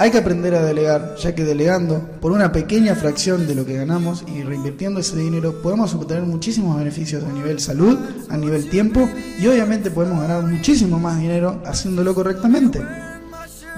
Hay 0.00 0.10
que 0.10 0.18
aprender 0.18 0.54
a 0.56 0.62
delegar, 0.62 1.14
ya 1.16 1.36
que 1.36 1.44
delegando 1.44 2.00
por 2.20 2.32
una 2.32 2.50
pequeña 2.50 2.96
fracción 2.96 3.46
de 3.46 3.54
lo 3.54 3.64
que 3.64 3.74
ganamos 3.74 4.24
y 4.26 4.42
reinvirtiendo 4.42 4.98
ese 4.98 5.16
dinero 5.16 5.62
podemos 5.62 5.94
obtener 5.94 6.24
muchísimos 6.24 6.76
beneficios 6.76 7.22
a 7.22 7.32
nivel 7.32 7.60
salud, 7.60 7.96
a 8.28 8.36
nivel 8.36 8.68
tiempo 8.68 9.08
y 9.38 9.46
obviamente 9.46 9.92
podemos 9.92 10.20
ganar 10.20 10.42
muchísimo 10.42 10.98
más 10.98 11.20
dinero 11.20 11.62
haciéndolo 11.64 12.12
correctamente. 12.12 12.84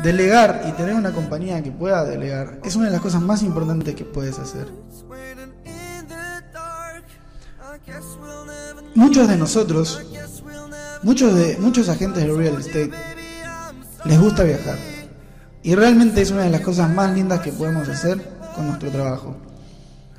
Delegar 0.02 0.64
y 0.68 0.72
tener 0.72 0.94
una 0.94 1.12
compañía 1.12 1.62
que 1.62 1.70
pueda 1.70 2.04
delegar 2.04 2.60
es 2.64 2.76
una 2.76 2.86
de 2.86 2.92
las 2.92 3.00
cosas 3.02 3.20
más 3.20 3.42
importantes 3.42 3.94
que 3.94 4.04
puedes 4.04 4.38
hacer. 4.38 4.68
Muchos 8.94 9.28
de 9.28 9.36
nosotros, 9.36 10.02
muchos 11.02 11.34
de 11.34 11.56
muchos 11.58 11.88
agentes 11.88 12.24
de 12.24 12.32
real 12.32 12.58
estate 12.58 12.90
les 14.04 14.20
gusta 14.20 14.42
viajar. 14.42 14.78
Y 15.62 15.74
realmente 15.74 16.22
es 16.22 16.30
una 16.30 16.42
de 16.42 16.50
las 16.50 16.60
cosas 16.60 16.90
más 16.90 17.12
lindas 17.14 17.40
que 17.40 17.52
podemos 17.52 17.88
hacer 17.88 18.20
con 18.54 18.68
nuestro 18.68 18.90
trabajo. 18.90 19.36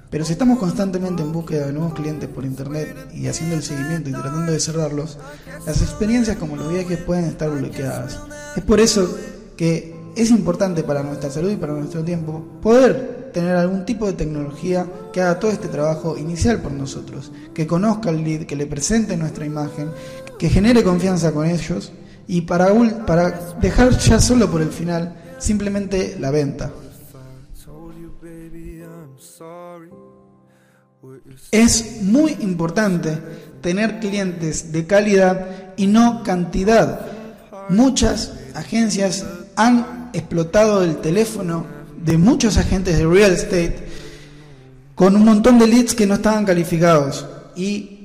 Pero 0.10 0.24
si 0.24 0.34
estamos 0.34 0.58
constantemente 0.60 1.22
en 1.22 1.34
búsqueda 1.34 1.68
de 1.68 1.74
nuevos 1.74 1.94
clientes 1.94 2.30
por 2.30 2.46
internet 2.46 3.10
y 3.14 3.28
haciendo 3.28 3.56
el 3.56 3.64
seguimiento 3.64 4.10
y 4.10 4.14
tratando 4.14 4.52
de 4.52 4.60
cerrarlos, 4.60 5.18
las 5.66 5.82
experiencias 5.82 6.38
como 6.38 6.56
los 6.56 6.72
viajes 6.72 7.00
pueden 7.00 7.26
estar 7.26 7.50
bloqueadas. 7.50 8.20
Es 8.56 8.64
por 8.64 8.80
eso 8.80 9.18
que 9.58 9.96
es 10.16 10.30
importante 10.30 10.84
para 10.84 11.04
nuestra 11.04 11.30
salud 11.30 11.52
y 11.52 11.58
para 11.58 11.74
nuestro 11.74 12.04
tiempo 12.04 12.46
poder 12.62 13.17
tener 13.38 13.56
algún 13.56 13.86
tipo 13.86 14.08
de 14.08 14.13
tecnología 14.13 14.88
que 15.13 15.22
haga 15.22 15.39
todo 15.39 15.51
este 15.51 15.67
trabajo 15.67 16.17
inicial 16.17 16.60
por 16.60 16.72
nosotros, 16.72 17.32
que 17.53 17.67
conozca 17.67 18.10
el 18.10 18.24
lead, 18.24 18.48
que 18.48 18.56
le 18.56 18.65
presente 18.65 19.15
nuestra 19.15 19.46
imagen, 19.46 19.91
que 20.39 20.50
genere 20.50 20.84
confianza 20.84 21.32
con 21.32 21.46
ellos 21.46 21.91
y 22.27 22.41
para, 22.41 22.74
para 23.06 23.53
dejar 23.62 23.96
ya 24.00 24.20
solo 24.20 24.50
por 24.50 24.63
el 24.63 24.70
final 24.70 25.15
simplemente 25.38 26.17
la 26.20 26.32
venta. 26.32 26.72
Es 31.51 32.01
muy 32.01 32.38
importante 32.39 33.20
tener 33.62 34.00
clientes 34.00 34.72
de 34.72 34.88
calidad 34.88 35.75
y 35.77 35.86
no 35.86 36.24
cantidad. 36.24 37.01
Muchas 37.70 38.34
agencias 38.56 39.27
han 39.56 40.10
explotado 40.13 40.82
el 40.82 40.98
teléfono 40.98 41.77
de 42.08 42.18
muchos 42.18 42.58
agentes 42.58 42.98
de 42.98 43.06
real 43.06 43.34
estate 43.34 43.76
con 44.96 45.16
un 45.16 45.26
montón 45.26 45.60
de 45.60 45.68
leads 45.68 45.94
que 45.94 46.08
no 46.08 46.16
estaban 46.16 46.46
calificados. 46.46 47.28
Y 47.56 47.98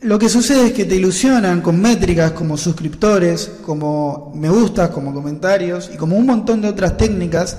lo 0.00 0.18
que 0.18 0.28
sucede 0.28 0.66
es 0.66 0.72
que 0.72 0.84
te 0.84 0.96
ilusionan 0.96 1.62
con 1.62 1.80
métricas 1.80 2.32
como 2.32 2.58
suscriptores, 2.58 3.50
como 3.64 4.32
me 4.34 4.50
gustas, 4.50 4.90
como 4.90 5.14
comentarios 5.14 5.88
y 5.94 5.96
como 5.96 6.16
un 6.16 6.26
montón 6.26 6.60
de 6.60 6.68
otras 6.68 6.96
técnicas 6.96 7.56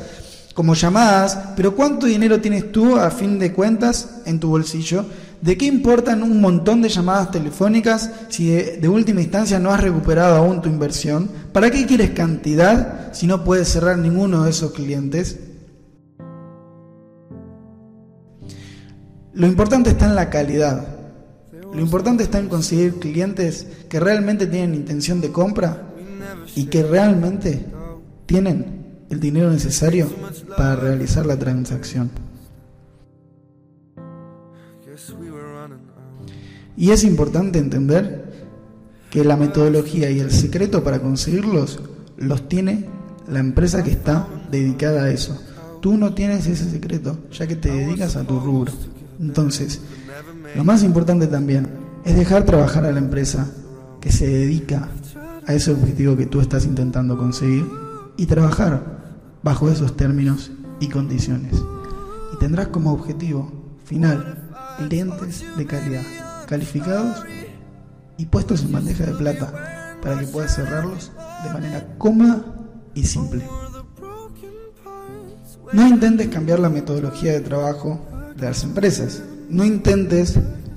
como 0.53 0.75
llamadas, 0.75 1.39
pero 1.55 1.75
¿cuánto 1.75 2.05
dinero 2.05 2.39
tienes 2.39 2.72
tú 2.72 2.98
a 2.98 3.10
fin 3.10 3.39
de 3.39 3.53
cuentas 3.53 4.22
en 4.25 4.39
tu 4.39 4.50
bolsillo? 4.50 5.05
¿De 5.41 5.58
qué 5.58 5.65
importan 5.65 6.22
un 6.24 6.39
montón 6.39 6.82
de 6.82 6.89
llamadas 6.89 7.32
telefónicas 7.32 8.12
si 8.29 8.48
de, 8.48 8.88
última 8.88 9.22
instancia 9.22 9.60
no 9.60 9.72
has 9.72 9.82
recuperado 9.82 10.36
aún 10.36 10.62
tu 10.62 10.70
inversión? 10.70 11.29
¿Para 11.51 11.72
qué 11.72 11.86
quieres 11.86 12.12
cantidad 12.12 13.13
si 13.13 13.27
no 13.27 13.43
puedes 13.43 13.67
cerrar 13.67 13.98
ninguno 13.98 14.43
de 14.43 14.51
esos 14.51 14.74
clientes? 14.74 15.38
Lo 19.34 19.48
importante 19.48 19.90
está 19.90 20.06
en 20.06 20.16
la 20.16 20.30
calidad. 20.30 20.88
Lo 21.74 21.80
importante 21.80 22.24
está 22.24 22.38
en 22.38 22.50
conseguir 22.50 23.00
clientes 23.00 23.68
que 23.90 24.00
realmente 24.00 24.46
tienen 24.46 24.75
intención 24.75 25.22
de 25.22 25.32
compra 25.32 25.90
y 26.56 26.66
que 26.66 26.84
realmente 26.84 27.66
tienen 28.28 29.06
el 29.10 29.20
dinero 29.20 29.50
necesario 29.50 30.08
para 30.56 30.75
realizar 30.75 31.25
la 31.25 31.38
transacción. 31.38 32.12
Y 36.78 36.92
es 36.92 37.04
importante 37.04 37.58
entender 37.58 38.32
que 39.10 39.24
la 39.24 39.36
metodología 39.36 40.12
y 40.12 40.20
el 40.20 40.32
secreto 40.32 40.84
para 40.84 41.00
conseguirlos 41.00 41.80
los 42.18 42.48
tiene 42.48 42.86
la 43.28 43.40
empresa 43.40 43.84
que 43.84 43.92
está 43.92 44.28
dedicada 44.52 45.04
a 45.04 45.10
eso. 45.10 45.40
Tú 45.82 45.98
no 45.98 46.13
tienes 46.13 46.46
ese 46.48 46.70
secreto, 46.70 47.18
ya 47.32 47.48
que 47.48 47.56
te 47.56 47.72
dedicas 47.72 48.16
a 48.16 48.24
tu 48.24 48.40
rubro. 48.40 48.72
Entonces, 49.24 49.80
lo 50.53 50.65
más 50.65 50.84
importante 50.84 51.27
también 51.27 51.68
es 52.03 52.15
dejar 52.15 52.44
trabajar 52.44 52.86
a 52.86 52.92
la 52.92 53.00
empresa 53.00 53.48
que 54.01 54.12
se 54.12 54.27
dedica 54.27 54.89
a 55.48 55.53
ese 55.53 55.72
objetivo 55.72 56.18
que 56.18 56.25
tú 56.25 56.42
estás 56.42 56.65
intentando 56.65 57.18
conseguir 57.18 57.65
y 58.18 58.25
trabajar 58.25 59.00
bajo 59.42 59.70
esos 59.70 59.96
términos 59.96 60.51
y 60.82 60.89
condiciones. 60.89 61.53
Y 62.34 62.38
tendrás 62.38 62.68
como 62.68 62.92
objetivo 62.92 63.50
final 63.86 64.50
clientes 64.77 65.46
de 65.56 65.65
calidad, 65.65 66.03
calificados 66.46 67.24
y 68.18 68.25
puestos 68.25 68.63
en 68.63 68.74
bandeja 68.74 69.06
de 69.06 69.13
plata 69.13 70.00
para 70.01 70.20
que 70.20 70.27
puedas 70.27 70.53
cerrarlos 70.53 71.13
de 71.46 71.53
manera 71.53 71.96
cómoda 71.98 72.44
y 72.94 73.06
simple. 73.06 73.48
No 75.72 75.88
intentes 75.88 76.27
cambiar 76.27 76.60
la 76.60 76.70
metodología 76.70 77.32
de 77.32 77.39
trabajo 77.39 78.01
de 78.38 78.46
las 78.46 78.63
empresas. 78.63 79.22
No 79.50 79.63
intentes 79.63 80.36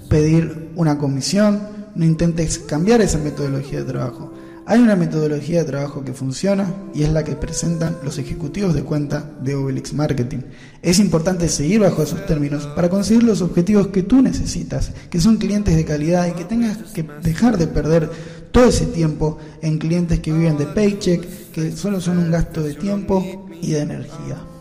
pedir 0.09 0.71
una 0.77 0.99
comisión, 0.99 1.61
no 1.95 2.05
intentes 2.05 2.59
cambiar 2.59 3.01
esa 3.01 3.19
metodología 3.19 3.81
de 3.81 3.93
trabajo. 3.93 4.33
Hay 4.69 4.81
una 4.81 4.97
metodología 4.97 5.61
de 5.61 5.65
trabajo 5.65 6.05
que 6.05 6.13
funciona 6.13 6.75
y 6.93 7.05
es 7.05 7.13
la 7.13 7.23
que 7.23 7.37
presentan 7.37 7.97
los 8.03 8.19
ejecutivos 8.19 8.75
de 8.75 8.83
cuenta 8.83 9.31
de 9.41 9.55
Obelix 9.55 9.95
Marketing. 9.95 10.41
Es 10.83 10.99
importante 10.99 11.49
seguir 11.49 11.81
bajo 11.81 12.03
esos 12.03 12.27
términos 12.27 12.67
para 12.75 12.91
conseguir 12.91 13.23
los 13.23 13.43
objetivos 13.43 13.87
que 13.89 14.03
tú 14.03 14.23
necesitas, 14.23 14.91
que 15.09 15.21
son 15.21 15.37
clientes 15.37 15.77
de 15.77 15.85
calidad 15.85 16.27
y 16.27 16.33
que 16.33 16.45
tengas 16.45 16.79
que 16.93 17.07
dejar 17.23 17.59
de 17.59 17.69
perder 17.69 18.11
todo 18.51 18.65
ese 18.65 18.87
tiempo 18.87 19.39
en 19.63 19.79
clientes 19.79 20.19
que 20.19 20.33
viven 20.33 20.59
de 20.59 20.67
paycheck, 20.67 21.53
que 21.53 21.71
solo 21.71 22.01
son 22.01 22.19
un 22.19 22.33
gasto 22.33 22.61
de 22.61 22.75
tiempo 22.75 23.47
y 23.63 23.71
de 23.71 23.81
energía. 23.81 24.56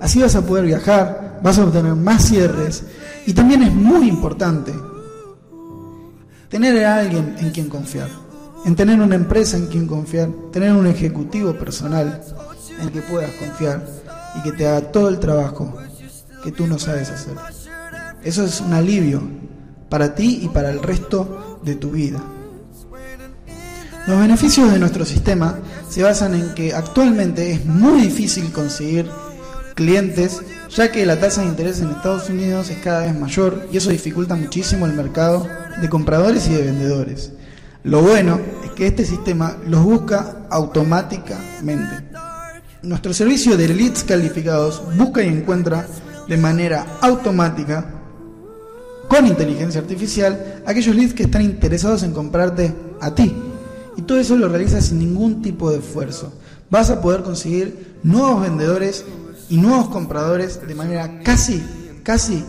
Así 0.00 0.20
vas 0.20 0.34
a 0.36 0.46
poder 0.46 0.64
viajar, 0.64 1.40
vas 1.42 1.58
a 1.58 1.64
obtener 1.64 1.94
más 1.94 2.24
cierres 2.24 2.84
y 3.26 3.32
también 3.32 3.62
es 3.62 3.74
muy 3.74 4.08
importante 4.08 4.72
tener 6.48 6.84
a 6.84 6.98
alguien 6.98 7.36
en 7.38 7.50
quien 7.50 7.68
confiar 7.68 8.08
en 8.64 8.76
tener 8.76 9.00
una 9.00 9.14
empresa 9.14 9.56
en 9.56 9.66
quien 9.66 9.86
confiar, 9.86 10.30
tener 10.52 10.72
un 10.72 10.86
ejecutivo 10.86 11.54
personal 11.54 12.22
en 12.78 12.86
el 12.86 12.92
que 12.92 13.02
puedas 13.02 13.30
confiar 13.32 13.84
y 14.36 14.42
que 14.42 14.52
te 14.52 14.66
haga 14.66 14.92
todo 14.92 15.08
el 15.08 15.18
trabajo 15.18 15.76
que 16.42 16.52
tú 16.52 16.66
no 16.66 16.78
sabes 16.78 17.10
hacer. 17.10 17.34
Eso 18.22 18.44
es 18.44 18.60
un 18.60 18.72
alivio 18.72 19.22
para 19.88 20.14
ti 20.14 20.40
y 20.42 20.48
para 20.48 20.70
el 20.70 20.82
resto 20.82 21.60
de 21.62 21.76
tu 21.76 21.90
vida. 21.90 22.20
Los 24.06 24.20
beneficios 24.20 24.72
de 24.72 24.78
nuestro 24.78 25.04
sistema 25.04 25.58
se 25.88 26.02
basan 26.02 26.34
en 26.34 26.54
que 26.54 26.74
actualmente 26.74 27.52
es 27.52 27.64
muy 27.64 28.02
difícil 28.02 28.50
conseguir 28.52 29.08
clientes, 29.78 30.42
ya 30.70 30.90
que 30.90 31.06
la 31.06 31.20
tasa 31.20 31.42
de 31.42 31.46
interés 31.46 31.80
en 31.80 31.90
Estados 31.90 32.28
Unidos 32.28 32.68
es 32.68 32.78
cada 32.78 33.02
vez 33.02 33.16
mayor 33.16 33.68
y 33.72 33.76
eso 33.76 33.90
dificulta 33.90 34.34
muchísimo 34.34 34.86
el 34.86 34.92
mercado 34.92 35.46
de 35.80 35.88
compradores 35.88 36.48
y 36.48 36.54
de 36.54 36.62
vendedores. 36.62 37.30
Lo 37.84 38.02
bueno 38.02 38.40
es 38.64 38.72
que 38.72 38.88
este 38.88 39.04
sistema 39.04 39.56
los 39.68 39.84
busca 39.84 40.48
automáticamente. 40.50 42.08
Nuestro 42.82 43.14
servicio 43.14 43.56
de 43.56 43.68
leads 43.68 44.02
calificados 44.02 44.82
busca 44.96 45.22
y 45.22 45.28
encuentra 45.28 45.86
de 46.26 46.36
manera 46.36 46.98
automática, 47.00 47.88
con 49.08 49.28
inteligencia 49.28 49.80
artificial, 49.80 50.60
aquellos 50.66 50.96
leads 50.96 51.14
que 51.14 51.22
están 51.22 51.42
interesados 51.42 52.02
en 52.02 52.12
comprarte 52.12 52.74
a 53.00 53.14
ti. 53.14 53.32
Y 53.96 54.02
todo 54.02 54.18
eso 54.18 54.34
lo 54.34 54.48
realizas 54.48 54.86
sin 54.86 54.98
ningún 54.98 55.40
tipo 55.40 55.70
de 55.70 55.78
esfuerzo. 55.78 56.32
Vas 56.68 56.90
a 56.90 57.00
poder 57.00 57.22
conseguir 57.22 57.96
nuevos 58.02 58.42
vendedores 58.42 59.04
y 59.48 59.56
nuevos 59.56 59.88
compradores 59.88 60.66
de 60.66 60.74
manera 60.74 61.20
casi, 61.22 61.62
casi 62.02 62.44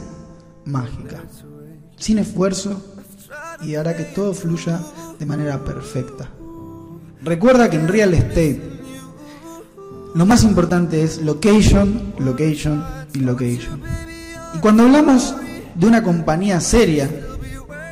mágica. 0.65 1.23
Sin 1.97 2.17
esfuerzo 2.17 2.81
y 3.61 3.75
hará 3.75 3.95
que 3.95 4.03
todo 4.03 4.33
fluya 4.33 4.79
de 5.17 5.25
manera 5.25 5.63
perfecta. 5.63 6.29
Recuerda 7.21 7.69
que 7.69 7.75
en 7.77 7.87
real 7.87 8.13
estate 8.13 8.61
lo 10.15 10.25
más 10.25 10.43
importante 10.43 11.03
es 11.03 11.21
location, 11.21 12.13
location 12.17 12.83
y 13.13 13.19
location. 13.19 13.81
Y 14.55 14.59
cuando 14.59 14.83
hablamos 14.83 15.35
de 15.75 15.85
una 15.85 16.03
compañía 16.03 16.59
seria, 16.61 17.09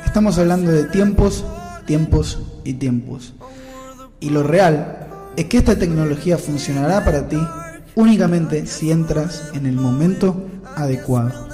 estamos 0.04 0.38
hablando 0.38 0.70
de 0.72 0.84
tiempos, 0.84 1.44
tiempos 1.86 2.40
y 2.64 2.74
tiempos. 2.74 3.34
Y 4.20 4.30
lo 4.30 4.42
real 4.42 5.06
es 5.36 5.44
que 5.44 5.58
esta 5.58 5.78
tecnología 5.78 6.38
funcionará 6.38 7.04
para 7.04 7.28
ti 7.28 7.38
únicamente 7.98 8.64
si 8.64 8.92
entras 8.92 9.50
en 9.54 9.66
el 9.66 9.74
momento 9.74 10.48
adecuado. 10.76 11.48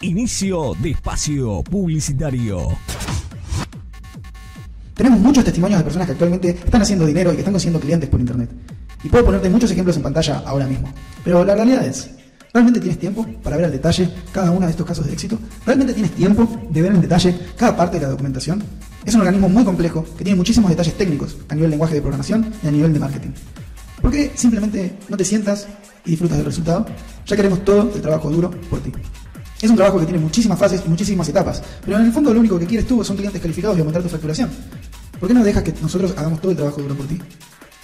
Inicio 0.00 0.74
de 0.82 0.90
espacio 0.90 1.62
publicitario. 1.62 2.76
Tenemos 4.94 5.20
muchos 5.20 5.44
testimonios 5.44 5.78
de 5.78 5.84
personas 5.84 6.06
que 6.08 6.12
actualmente 6.12 6.50
están 6.50 6.82
haciendo 6.82 7.06
dinero 7.06 7.30
y 7.30 7.34
que 7.34 7.40
están 7.40 7.54
consiguiendo 7.54 7.80
clientes 7.80 8.10
por 8.10 8.18
internet. 8.18 8.50
Y 9.04 9.08
puedo 9.10 9.24
ponerte 9.24 9.48
muchos 9.48 9.70
ejemplos 9.70 9.96
en 9.96 10.02
pantalla 10.02 10.42
ahora 10.44 10.66
mismo. 10.66 10.92
Pero 11.22 11.44
la 11.44 11.54
realidad 11.54 11.86
es, 11.86 12.10
¿realmente 12.54 12.78
tienes 12.78 13.00
tiempo 13.00 13.26
para 13.42 13.56
ver 13.56 13.66
al 13.66 13.72
detalle 13.72 14.08
cada 14.32 14.52
uno 14.52 14.64
de 14.64 14.70
estos 14.70 14.86
casos 14.86 15.04
de 15.04 15.12
éxito? 15.12 15.36
¿Realmente 15.66 15.92
tienes 15.92 16.12
tiempo 16.12 16.48
de 16.70 16.82
ver 16.82 16.92
en 16.92 17.00
detalle 17.00 17.36
cada 17.56 17.76
parte 17.76 17.98
de 17.98 18.04
la 18.04 18.10
documentación? 18.10 18.62
Es 19.04 19.12
un 19.14 19.22
organismo 19.22 19.48
muy 19.48 19.64
complejo 19.64 20.04
que 20.16 20.22
tiene 20.22 20.36
muchísimos 20.36 20.70
detalles 20.70 20.94
técnicos 20.94 21.36
a 21.48 21.54
nivel 21.56 21.70
lenguaje 21.70 21.96
de 21.96 22.00
programación 22.00 22.46
y 22.62 22.68
a 22.68 22.70
nivel 22.70 22.92
de 22.92 23.00
marketing. 23.00 23.30
¿Por 24.00 24.12
qué 24.12 24.30
simplemente 24.36 24.96
no 25.08 25.16
te 25.16 25.24
sientas 25.24 25.66
y 26.06 26.10
disfrutas 26.10 26.36
del 26.36 26.46
resultado? 26.46 26.86
Ya 27.26 27.34
queremos 27.34 27.64
todo 27.64 27.90
el 27.92 28.00
trabajo 28.00 28.30
duro 28.30 28.52
por 28.70 28.78
ti. 28.78 28.92
Es 29.60 29.68
un 29.68 29.76
trabajo 29.76 29.98
que 29.98 30.04
tiene 30.04 30.20
muchísimas 30.20 30.58
fases 30.58 30.82
y 30.86 30.88
muchísimas 30.88 31.28
etapas, 31.28 31.60
pero 31.84 31.98
en 31.98 32.06
el 32.06 32.12
fondo 32.12 32.32
lo 32.32 32.38
único 32.38 32.56
que 32.58 32.66
quieres 32.66 32.86
tú 32.86 33.02
son 33.02 33.16
clientes 33.16 33.42
calificados 33.42 33.76
y 33.76 33.80
aumentar 33.80 34.02
tu 34.02 34.08
facturación. 34.08 34.48
¿Por 35.18 35.28
qué 35.28 35.34
no 35.34 35.42
dejas 35.42 35.64
que 35.64 35.74
nosotros 35.82 36.14
hagamos 36.16 36.40
todo 36.40 36.52
el 36.52 36.56
trabajo 36.56 36.80
duro 36.80 36.94
por 36.94 37.06
ti? 37.06 37.18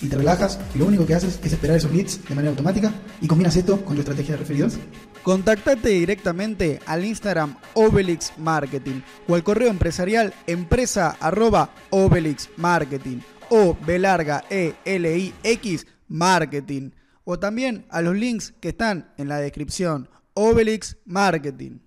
Y 0.02 0.09
te 0.09 0.16
relajas 0.16 0.59
y 0.75 0.78
lo 0.78 0.87
único 0.87 1.07
que 1.07 1.14
haces 1.14 1.38
es 1.42 1.52
esperar 1.52 1.76
esos 1.76 1.92
leads 1.92 2.26
de 2.26 2.35
manera 2.35 2.50
automática 2.50 2.92
y 3.21 3.26
combinas 3.26 3.54
esto 3.57 3.85
con 3.85 3.95
tu 3.97 4.00
estrategia 4.00 4.33
de 4.33 4.38
referidos. 4.38 4.78
Contactate 5.23 5.90
directamente 5.90 6.80
al 6.87 7.04
Instagram 7.04 7.57
Obelix 7.75 8.33
Marketing 8.38 9.02
o 9.28 9.35
al 9.35 9.45
correo 9.45 9.69
empresarial 9.69 10.33
empresa 10.47 11.19
arroba 11.21 11.75
Obelix 11.90 12.49
Marketing 12.57 13.19
o 13.50 13.76
B 13.85 13.99
larga 13.99 14.45
E 14.49 14.75
L 14.87 15.19
I 15.19 15.35
X 15.42 15.87
Marketing 16.09 16.90
o 17.25 17.38
también 17.38 17.85
a 17.90 18.00
los 18.00 18.16
links 18.16 18.54
que 18.59 18.71
están 18.71 19.12
en 19.19 19.28
la 19.28 19.37
descripción 19.37 20.09
Obelix 20.33 20.97
Marketing. 21.04 21.80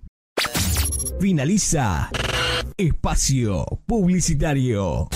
Finaliza 1.19 2.11
espacio 2.77 3.65
publicitario. 3.87 5.07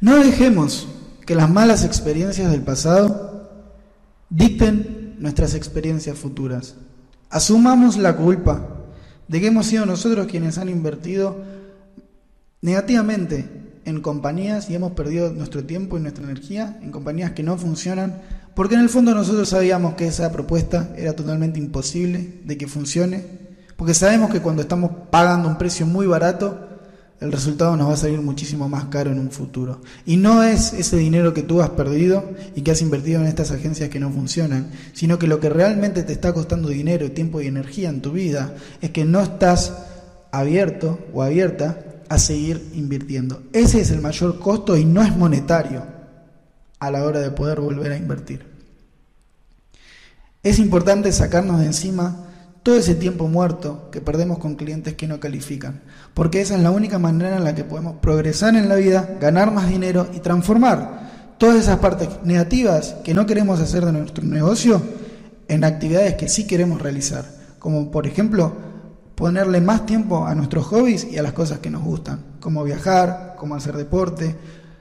No 0.00 0.16
dejemos 0.16 0.88
que 1.26 1.34
las 1.34 1.50
malas 1.50 1.84
experiencias 1.84 2.50
del 2.50 2.62
pasado 2.62 3.66
dicten 4.30 5.16
nuestras 5.18 5.54
experiencias 5.54 6.16
futuras. 6.18 6.76
Asumamos 7.28 7.98
la 7.98 8.16
culpa 8.16 8.66
de 9.28 9.40
que 9.40 9.48
hemos 9.48 9.66
sido 9.66 9.84
nosotros 9.84 10.26
quienes 10.26 10.56
han 10.56 10.70
invertido 10.70 11.44
negativamente 12.62 13.48
en 13.84 14.00
compañías 14.00 14.70
y 14.70 14.74
hemos 14.74 14.92
perdido 14.92 15.32
nuestro 15.32 15.64
tiempo 15.64 15.98
y 15.98 16.00
nuestra 16.00 16.24
energía 16.24 16.78
en 16.80 16.90
compañías 16.92 17.32
que 17.32 17.42
no 17.42 17.58
funcionan, 17.58 18.22
porque 18.54 18.76
en 18.76 18.80
el 18.80 18.88
fondo 18.88 19.14
nosotros 19.14 19.50
sabíamos 19.50 19.94
que 19.94 20.06
esa 20.06 20.32
propuesta 20.32 20.94
era 20.96 21.14
totalmente 21.14 21.58
imposible 21.58 22.40
de 22.44 22.56
que 22.56 22.66
funcione, 22.66 23.22
porque 23.76 23.92
sabemos 23.92 24.30
que 24.30 24.40
cuando 24.40 24.62
estamos 24.62 24.90
pagando 25.10 25.48
un 25.48 25.58
precio 25.58 25.84
muy 25.84 26.06
barato, 26.06 26.69
el 27.20 27.32
resultado 27.32 27.76
nos 27.76 27.88
va 27.88 27.92
a 27.92 27.98
salir 27.98 28.20
muchísimo 28.22 28.68
más 28.68 28.86
caro 28.86 29.12
en 29.12 29.18
un 29.18 29.30
futuro. 29.30 29.82
Y 30.06 30.16
no 30.16 30.42
es 30.42 30.72
ese 30.72 30.96
dinero 30.96 31.34
que 31.34 31.42
tú 31.42 31.60
has 31.60 31.70
perdido 31.70 32.30
y 32.54 32.62
que 32.62 32.70
has 32.70 32.80
invertido 32.80 33.20
en 33.20 33.26
estas 33.26 33.50
agencias 33.50 33.90
que 33.90 34.00
no 34.00 34.10
funcionan, 34.10 34.70
sino 34.94 35.18
que 35.18 35.26
lo 35.26 35.38
que 35.38 35.50
realmente 35.50 36.02
te 36.02 36.14
está 36.14 36.32
costando 36.32 36.70
dinero, 36.70 37.12
tiempo 37.12 37.40
y 37.40 37.46
energía 37.46 37.90
en 37.90 38.00
tu 38.00 38.12
vida 38.12 38.54
es 38.80 38.90
que 38.90 39.04
no 39.04 39.20
estás 39.20 39.74
abierto 40.32 40.98
o 41.12 41.22
abierta 41.22 41.84
a 42.08 42.18
seguir 42.18 42.70
invirtiendo. 42.74 43.42
Ese 43.52 43.82
es 43.82 43.90
el 43.90 44.00
mayor 44.00 44.38
costo 44.38 44.76
y 44.76 44.86
no 44.86 45.02
es 45.02 45.14
monetario 45.14 45.84
a 46.78 46.90
la 46.90 47.04
hora 47.04 47.20
de 47.20 47.30
poder 47.30 47.60
volver 47.60 47.92
a 47.92 47.98
invertir. 47.98 48.46
Es 50.42 50.58
importante 50.58 51.12
sacarnos 51.12 51.60
de 51.60 51.66
encima 51.66 52.29
todo 52.62 52.76
ese 52.76 52.94
tiempo 52.94 53.26
muerto 53.26 53.88
que 53.90 54.00
perdemos 54.00 54.38
con 54.38 54.54
clientes 54.54 54.94
que 54.94 55.06
no 55.06 55.18
califican, 55.18 55.80
porque 56.12 56.40
esa 56.40 56.56
es 56.56 56.62
la 56.62 56.70
única 56.70 56.98
manera 56.98 57.36
en 57.36 57.44
la 57.44 57.54
que 57.54 57.64
podemos 57.64 57.96
progresar 57.96 58.54
en 58.54 58.68
la 58.68 58.76
vida, 58.76 59.16
ganar 59.20 59.52
más 59.52 59.68
dinero 59.68 60.08
y 60.14 60.20
transformar 60.20 61.34
todas 61.38 61.56
esas 61.56 61.78
partes 61.78 62.08
negativas 62.22 62.96
que 63.02 63.14
no 63.14 63.24
queremos 63.24 63.60
hacer 63.60 63.84
de 63.86 63.92
nuestro 63.92 64.24
negocio 64.24 64.82
en 65.48 65.64
actividades 65.64 66.14
que 66.14 66.28
sí 66.28 66.46
queremos 66.46 66.82
realizar, 66.82 67.24
como 67.58 67.90
por 67.90 68.06
ejemplo 68.06 68.52
ponerle 69.14 69.60
más 69.60 69.86
tiempo 69.86 70.26
a 70.26 70.34
nuestros 70.34 70.66
hobbies 70.66 71.06
y 71.10 71.16
a 71.16 71.22
las 71.22 71.32
cosas 71.32 71.60
que 71.60 71.70
nos 71.70 71.82
gustan, 71.82 72.24
como 72.40 72.62
viajar, 72.62 73.36
como 73.38 73.54
hacer 73.54 73.76
deporte, 73.76 74.36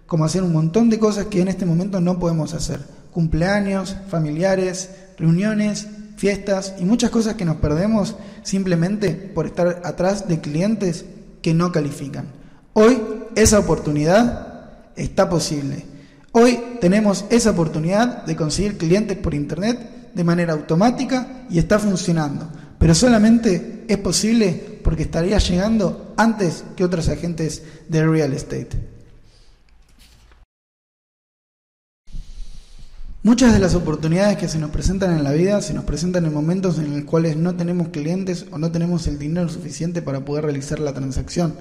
como 0.06 0.26
hacer 0.26 0.44
un 0.44 0.52
montón 0.52 0.90
de 0.90 1.00
cosas 1.00 1.26
que 1.26 1.42
en 1.42 1.48
este 1.48 1.66
momento 1.66 2.02
no 2.02 2.20
podemos 2.20 2.54
hacer, 2.54 2.82
cumpleaños, 3.12 3.96
familiares, 4.10 4.90
reuniones 5.18 5.88
fiestas 6.20 6.76
y 6.78 6.84
muchas 6.84 7.12
cosas 7.12 7.36
que 7.36 7.46
nos 7.46 7.56
perdemos 7.58 8.16
simplemente 8.44 9.12
por 9.12 9.46
estar 9.46 9.82
atrás 9.86 10.28
de 10.28 10.42
clientes 10.42 11.06
que 11.42 11.54
no 11.54 11.72
califican. 11.72 12.28
Hoy 12.74 13.02
esa 13.36 13.58
oportunidad 13.58 14.72
está 14.98 15.30
posible. 15.30 15.86
Hoy 16.34 16.60
tenemos 16.82 17.24
esa 17.30 17.52
oportunidad 17.52 18.26
de 18.26 18.36
conseguir 18.36 18.78
clientes 18.78 19.18
por 19.18 19.34
internet 19.34 20.12
de 20.14 20.24
manera 20.26 20.54
automática 20.54 21.46
y 21.50 21.58
está 21.58 21.80
funcionando. 21.80 22.50
Pero 22.78 22.94
solamente 22.94 23.86
es 23.88 23.98
posible 23.98 24.80
porque 24.84 25.04
estaría 25.04 25.38
llegando 25.38 26.14
antes 26.18 26.66
que 26.76 26.84
otros 26.84 27.08
agentes 27.08 27.64
de 27.88 28.06
real 28.06 28.34
estate. 28.34 28.99
Muchas 33.30 33.54
de 33.54 33.60
las 33.60 33.76
oportunidades 33.76 34.40
que 34.40 34.48
se 34.48 34.58
nos 34.58 34.72
presentan 34.72 35.16
en 35.16 35.24
la 35.24 35.32
vida 35.32 35.62
se 35.62 35.76
nos 35.76 35.84
presentan 35.84 36.26
en 36.26 36.34
momentos 36.34 36.80
en 36.80 36.96
los 36.96 37.04
cuales 37.04 37.38
no 37.38 37.54
tenemos 37.54 37.90
clientes 37.90 38.48
o 38.50 38.58
no 38.58 38.72
tenemos 38.72 39.06
el 39.06 39.20
dinero 39.20 39.48
suficiente 39.50 40.02
para 40.02 40.26
poder 40.26 40.46
realizar 40.46 40.80
la 40.80 40.94
transacción. 40.94 41.54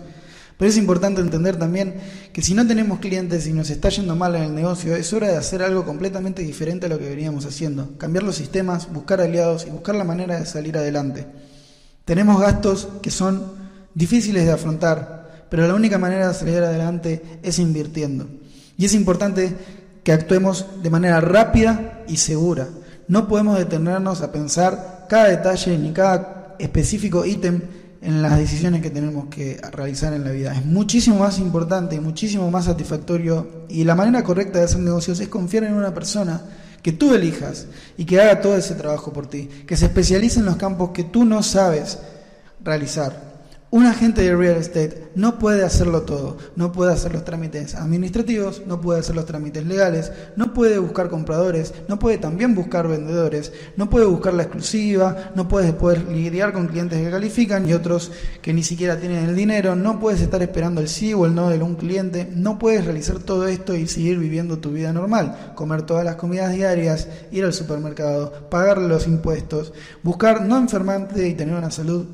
Pero 0.57 0.71
es 0.71 0.79
importante 0.79 1.21
entender 1.21 1.59
también 1.59 1.97
que 2.33 2.41
si 2.41 2.55
no 2.55 2.67
tenemos 2.67 3.01
clientes 3.01 3.47
y 3.47 3.53
nos 3.53 3.69
está 3.69 3.91
yendo 3.91 4.17
mal 4.17 4.35
en 4.37 4.45
el 4.45 4.55
negocio, 4.55 4.97
es 4.97 5.13
hora 5.13 5.29
de 5.29 5.37
hacer 5.37 5.63
algo 5.63 5.85
completamente 5.85 6.41
diferente 6.41 6.87
a 6.87 6.89
lo 6.89 6.99
que 6.99 7.11
veníamos 7.11 7.45
haciendo. 7.45 7.99
Cambiar 7.99 8.25
los 8.25 8.37
sistemas, 8.37 8.91
buscar 8.91 9.21
aliados 9.21 9.67
y 9.67 9.71
buscar 9.71 9.95
la 9.95 10.05
manera 10.05 10.41
de 10.41 10.47
salir 10.47 10.79
adelante. 10.79 11.27
Tenemos 12.07 12.41
gastos 12.41 12.89
que 13.03 13.11
son 13.11 13.43
difíciles 13.93 14.47
de 14.47 14.53
afrontar, 14.53 15.45
pero 15.51 15.69
la 15.69 15.75
única 15.75 15.99
manera 15.99 16.29
de 16.29 16.35
salir 16.35 16.63
adelante 16.63 17.41
es 17.43 17.59
invirtiendo. 17.59 18.27
Y 18.79 18.87
es 18.87 18.95
importante 18.95 19.55
que 20.09 20.15
actuemos 20.15 20.65
de 20.83 20.89
manera 20.89 21.21
rápida 21.21 22.03
y 22.09 22.17
segura. 22.17 22.67
No 23.09 23.29
podemos 23.29 23.59
detenernos 23.59 24.23
a 24.23 24.33
pensar 24.33 25.05
cada 25.07 25.29
detalle 25.29 25.77
ni 25.77 25.93
cada 25.93 26.57
específico 26.59 27.27
ítem 27.27 27.61
en 28.01 28.23
las 28.23 28.39
decisiones 28.39 28.81
que 28.81 28.89
tenemos 28.89 29.27
que 29.27 29.61
realizar 29.71 30.15
en 30.15 30.25
la 30.25 30.31
vida. 30.31 30.55
Es 30.55 30.65
muchísimo 30.65 31.19
más 31.19 31.39
importante 31.39 31.97
y 31.97 32.01
muchísimo 32.01 32.51
más 32.51 32.65
satisfactorio 32.65 33.67
y 33.69 33.85
la 33.85 33.95
manera 33.95 34.25
correcta 34.25 34.61
de 34.61 34.65
hacer 34.65 34.81
negocios 34.81 35.21
es 35.21 35.29
confiar 35.29 35.65
en 35.65 35.75
una 35.75 35.93
persona 35.93 36.41
que 36.81 36.93
tú 36.93 37.13
elijas 37.13 37.67
y 37.99 38.07
que 38.07 38.19
haga 38.19 38.41
todo 38.41 38.57
ese 38.57 38.77
trabajo 38.77 39.13
por 39.13 39.27
ti, 39.27 39.51
que 39.67 39.77
se 39.77 39.85
especialice 39.85 40.41
en 40.41 40.47
los 40.47 40.57
campos 40.57 40.93
que 40.93 41.05
tú 41.05 41.27
no 41.27 41.43
sabes 41.43 41.99
realizar. 42.65 43.28
Un 43.71 43.85
agente 43.85 44.23
de 44.23 44.35
real 44.35 44.57
estate 44.57 45.11
no 45.15 45.39
puede 45.39 45.63
hacerlo 45.63 46.01
todo, 46.01 46.39
no 46.57 46.73
puede 46.73 46.95
hacer 46.95 47.13
los 47.13 47.27
trámites 47.27 47.75
administrativos, 47.75 48.63
no 48.67 48.81
puede 48.81 49.01
hacer 49.01 49.15
los 49.15 49.27
trámites 49.27 49.67
legales, 49.67 50.11
no 50.37 50.55
puede 50.55 50.79
buscar 50.79 51.11
compradores, 51.11 51.75
no 51.87 51.99
puede 51.99 52.17
también 52.17 52.55
buscar 52.55 52.89
vendedores, 52.89 53.53
no 53.77 53.91
puede 53.91 54.07
buscar 54.07 54.33
la 54.33 54.45
exclusiva, 54.45 55.33
no 55.35 55.49
puedes 55.49 55.75
poder 55.75 56.09
lidiar 56.09 56.55
con 56.55 56.69
clientes 56.69 56.99
que 56.99 57.11
califican 57.11 57.69
y 57.69 57.75
otros 57.75 58.11
que 58.41 58.55
ni 58.55 58.63
siquiera 58.63 58.99
tienen 58.99 59.29
el 59.29 59.37
dinero, 59.37 59.77
no 59.77 60.01
puedes 60.01 60.23
estar 60.23 60.41
esperando 60.41 60.81
el 60.81 60.89
sí 60.89 61.13
o 61.13 61.27
el 61.27 61.35
no 61.35 61.51
de 61.51 61.63
un 61.63 61.75
cliente, 61.75 62.27
no 62.35 62.59
puedes 62.59 62.87
realizar 62.87 63.19
todo 63.19 63.47
esto 63.49 63.77
y 63.77 63.87
seguir 63.87 64.19
viviendo 64.19 64.61
tu 64.61 64.71
vida 64.71 64.95
normal, 64.95 65.53
comer 65.55 65.83
todas 65.83 66.07
las 66.07 66.17
comidas 66.17 66.55
diarias, 66.55 67.07
ir 67.33 67.45
al 67.45 67.53
supermercado, 67.53 68.49
pagar 68.49 68.79
los 68.79 69.07
impuestos, 69.07 69.75
buscar 70.03 70.41
no 70.41 70.57
enfermarte 70.57 71.29
y 71.29 71.35
tener 71.35 71.55
una 71.55 71.71
salud 71.71 72.07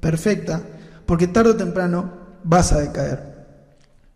perfecta 0.00 0.62
porque 1.06 1.26
tarde 1.26 1.50
o 1.50 1.56
temprano 1.56 2.10
vas 2.44 2.72
a 2.72 2.80
decaer. 2.80 3.32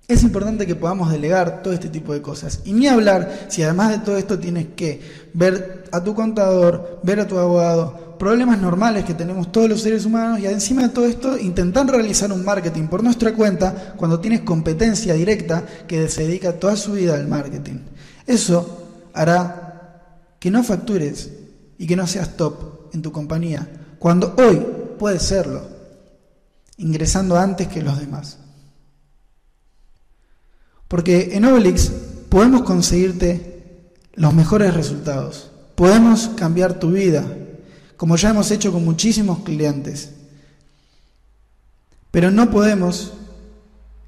Es 0.09 0.22
importante 0.22 0.66
que 0.66 0.77
podamos 0.77 1.11
delegar 1.11 1.62
todo 1.62 1.75
este 1.75 1.88
tipo 1.88 2.12
de 2.12 2.22
cosas. 2.22 2.61
Y 2.64 2.72
ni 2.72 2.87
hablar 2.87 3.46
si 3.49 3.64
además 3.64 3.90
de 3.90 3.99
todo 3.99 4.16
esto 4.16 4.38
tienes 4.38 4.68
que 4.77 5.01
ver 5.35 5.85
a 5.90 6.03
tu 6.03 6.14
contador, 6.14 7.01
ver 7.03 7.18
a 7.18 7.27
tu 7.27 7.37
abogado, 7.38 8.16
problemas 8.16 8.61
normales 8.61 9.05
que 9.05 9.14
tenemos 9.14 9.51
todos 9.51 9.68
los 9.68 9.83
seres 9.83 10.07
humanos 10.07 10.38
y 10.38 10.46
encima 10.46 10.83
de 10.83 10.88
todo 10.90 11.07
esto 11.07 11.37
intentar 11.37 11.87
realizar 11.87 12.33
un 12.33 12.44
marketing 12.44 12.87
por 12.87 13.03
nuestra 13.03 13.35
cuenta 13.35 13.94
cuando 13.96 14.20
tienes 14.20 14.42
competencia 14.42 15.14
directa 15.14 15.64
que 15.88 16.09
se 16.09 16.27
dedica 16.27 16.53
toda 16.53 16.77
su 16.77 16.92
vida 16.92 17.14
al 17.14 17.27
marketing. 17.27 17.81
Eso 18.27 19.09
hará 19.12 20.37
que 20.38 20.53
no 20.53 20.62
factures 20.62 21.31
y 21.79 21.87
que 21.87 21.96
no 21.96 22.07
seas 22.07 22.37
top 22.37 22.94
en 22.94 23.03
tu 23.03 23.11
compañía, 23.11 23.68
cuando 23.99 24.35
hoy 24.38 24.64
puedes 24.99 25.22
serlo 25.22 25.75
ingresando 26.78 27.36
antes 27.36 27.68
que 27.68 27.82
los 27.82 27.98
demás. 27.98 28.38
Porque 30.88 31.30
en 31.32 31.44
Obelix 31.44 31.90
podemos 32.28 32.62
conseguirte 32.62 33.92
los 34.14 34.34
mejores 34.34 34.74
resultados, 34.74 35.50
podemos 35.74 36.28
cambiar 36.36 36.78
tu 36.78 36.92
vida, 36.92 37.24
como 37.96 38.16
ya 38.16 38.30
hemos 38.30 38.50
hecho 38.50 38.72
con 38.72 38.84
muchísimos 38.84 39.40
clientes, 39.40 40.10
pero 42.10 42.30
no 42.30 42.50
podemos 42.50 43.12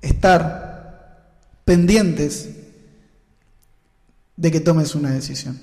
estar 0.01 1.35
pendientes 1.65 2.49
de 4.37 4.51
que 4.51 4.61
tomes 4.61 4.95
una 4.95 5.11
decisión. 5.11 5.61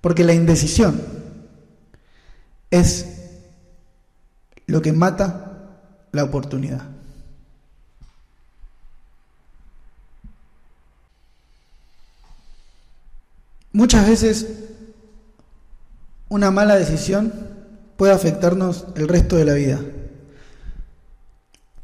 Porque 0.00 0.24
la 0.24 0.34
indecisión 0.34 1.00
es 2.70 3.06
lo 4.66 4.82
que 4.82 4.92
mata 4.92 5.49
la 6.12 6.24
oportunidad. 6.24 6.82
Muchas 13.72 14.08
veces 14.08 14.46
una 16.28 16.50
mala 16.50 16.76
decisión 16.76 17.32
puede 17.96 18.12
afectarnos 18.12 18.86
el 18.96 19.08
resto 19.08 19.36
de 19.36 19.44
la 19.44 19.54
vida. 19.54 19.80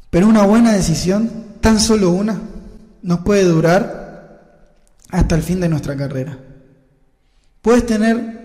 Pero 0.09 0.27
una 0.27 0.45
buena 0.45 0.73
decisión, 0.73 1.29
tan 1.61 1.79
solo 1.79 2.11
una, 2.11 2.39
nos 3.03 3.19
puede 3.19 3.43
durar 3.43 4.07
hasta 5.09 5.35
el 5.35 5.43
fin 5.43 5.59
de 5.59 5.69
nuestra 5.69 5.95
carrera. 5.95 6.37
Puedes 7.61 7.85
tener 7.85 8.36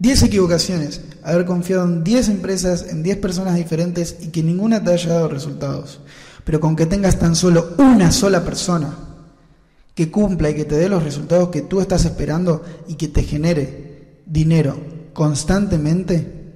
10 0.00 0.22
equivocaciones, 0.22 1.02
haber 1.22 1.44
confiado 1.44 1.84
en 1.84 2.02
10 2.02 2.30
empresas, 2.30 2.86
en 2.88 3.02
10 3.02 3.18
personas 3.18 3.54
diferentes 3.54 4.16
y 4.22 4.28
que 4.28 4.42
ninguna 4.42 4.82
te 4.82 4.92
haya 4.92 5.12
dado 5.12 5.28
resultados. 5.28 6.00
Pero 6.42 6.58
con 6.58 6.74
que 6.74 6.86
tengas 6.86 7.18
tan 7.18 7.36
solo 7.36 7.74
una 7.76 8.10
sola 8.10 8.42
persona 8.42 8.96
que 9.94 10.10
cumpla 10.10 10.48
y 10.48 10.54
que 10.54 10.64
te 10.64 10.76
dé 10.76 10.88
los 10.88 11.02
resultados 11.02 11.50
que 11.50 11.60
tú 11.60 11.82
estás 11.82 12.06
esperando 12.06 12.64
y 12.88 12.94
que 12.94 13.08
te 13.08 13.22
genere 13.22 14.22
dinero 14.24 14.80
constantemente, 15.12 16.54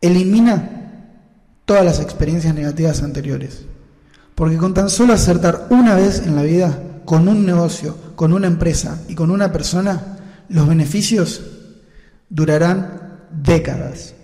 elimina 0.00 1.14
todas 1.64 1.84
las 1.84 2.00
experiencias 2.00 2.56
negativas 2.56 3.04
anteriores. 3.04 3.66
Porque 4.34 4.56
con 4.56 4.74
tan 4.74 4.90
solo 4.90 5.12
acertar 5.12 5.68
una 5.70 5.94
vez 5.94 6.26
en 6.26 6.34
la 6.34 6.42
vida, 6.42 6.82
con 7.04 7.28
un 7.28 7.46
negocio, 7.46 7.96
con 8.16 8.32
una 8.32 8.48
empresa 8.48 9.00
y 9.06 9.14
con 9.14 9.30
una 9.30 9.52
persona, 9.52 10.16
los 10.50 10.68
beneficios 10.68 11.42
durarán 12.28 13.20
décadas. 13.30 14.14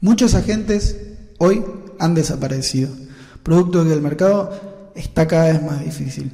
Muchos 0.00 0.34
agentes 0.34 0.96
hoy 1.38 1.64
han 1.98 2.14
desaparecido, 2.14 2.90
producto 3.42 3.82
de 3.82 3.90
que 3.90 3.96
el 3.96 4.02
mercado 4.02 4.92
está 4.94 5.26
cada 5.26 5.52
vez 5.52 5.62
más 5.62 5.84
difícil. 5.84 6.32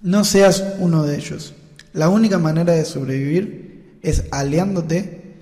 No 0.00 0.24
seas 0.24 0.62
uno 0.78 1.02
de 1.02 1.16
ellos. 1.16 1.54
La 1.92 2.08
única 2.08 2.38
manera 2.38 2.74
de 2.74 2.84
sobrevivir 2.84 3.98
es 4.02 4.24
aliándote 4.30 5.34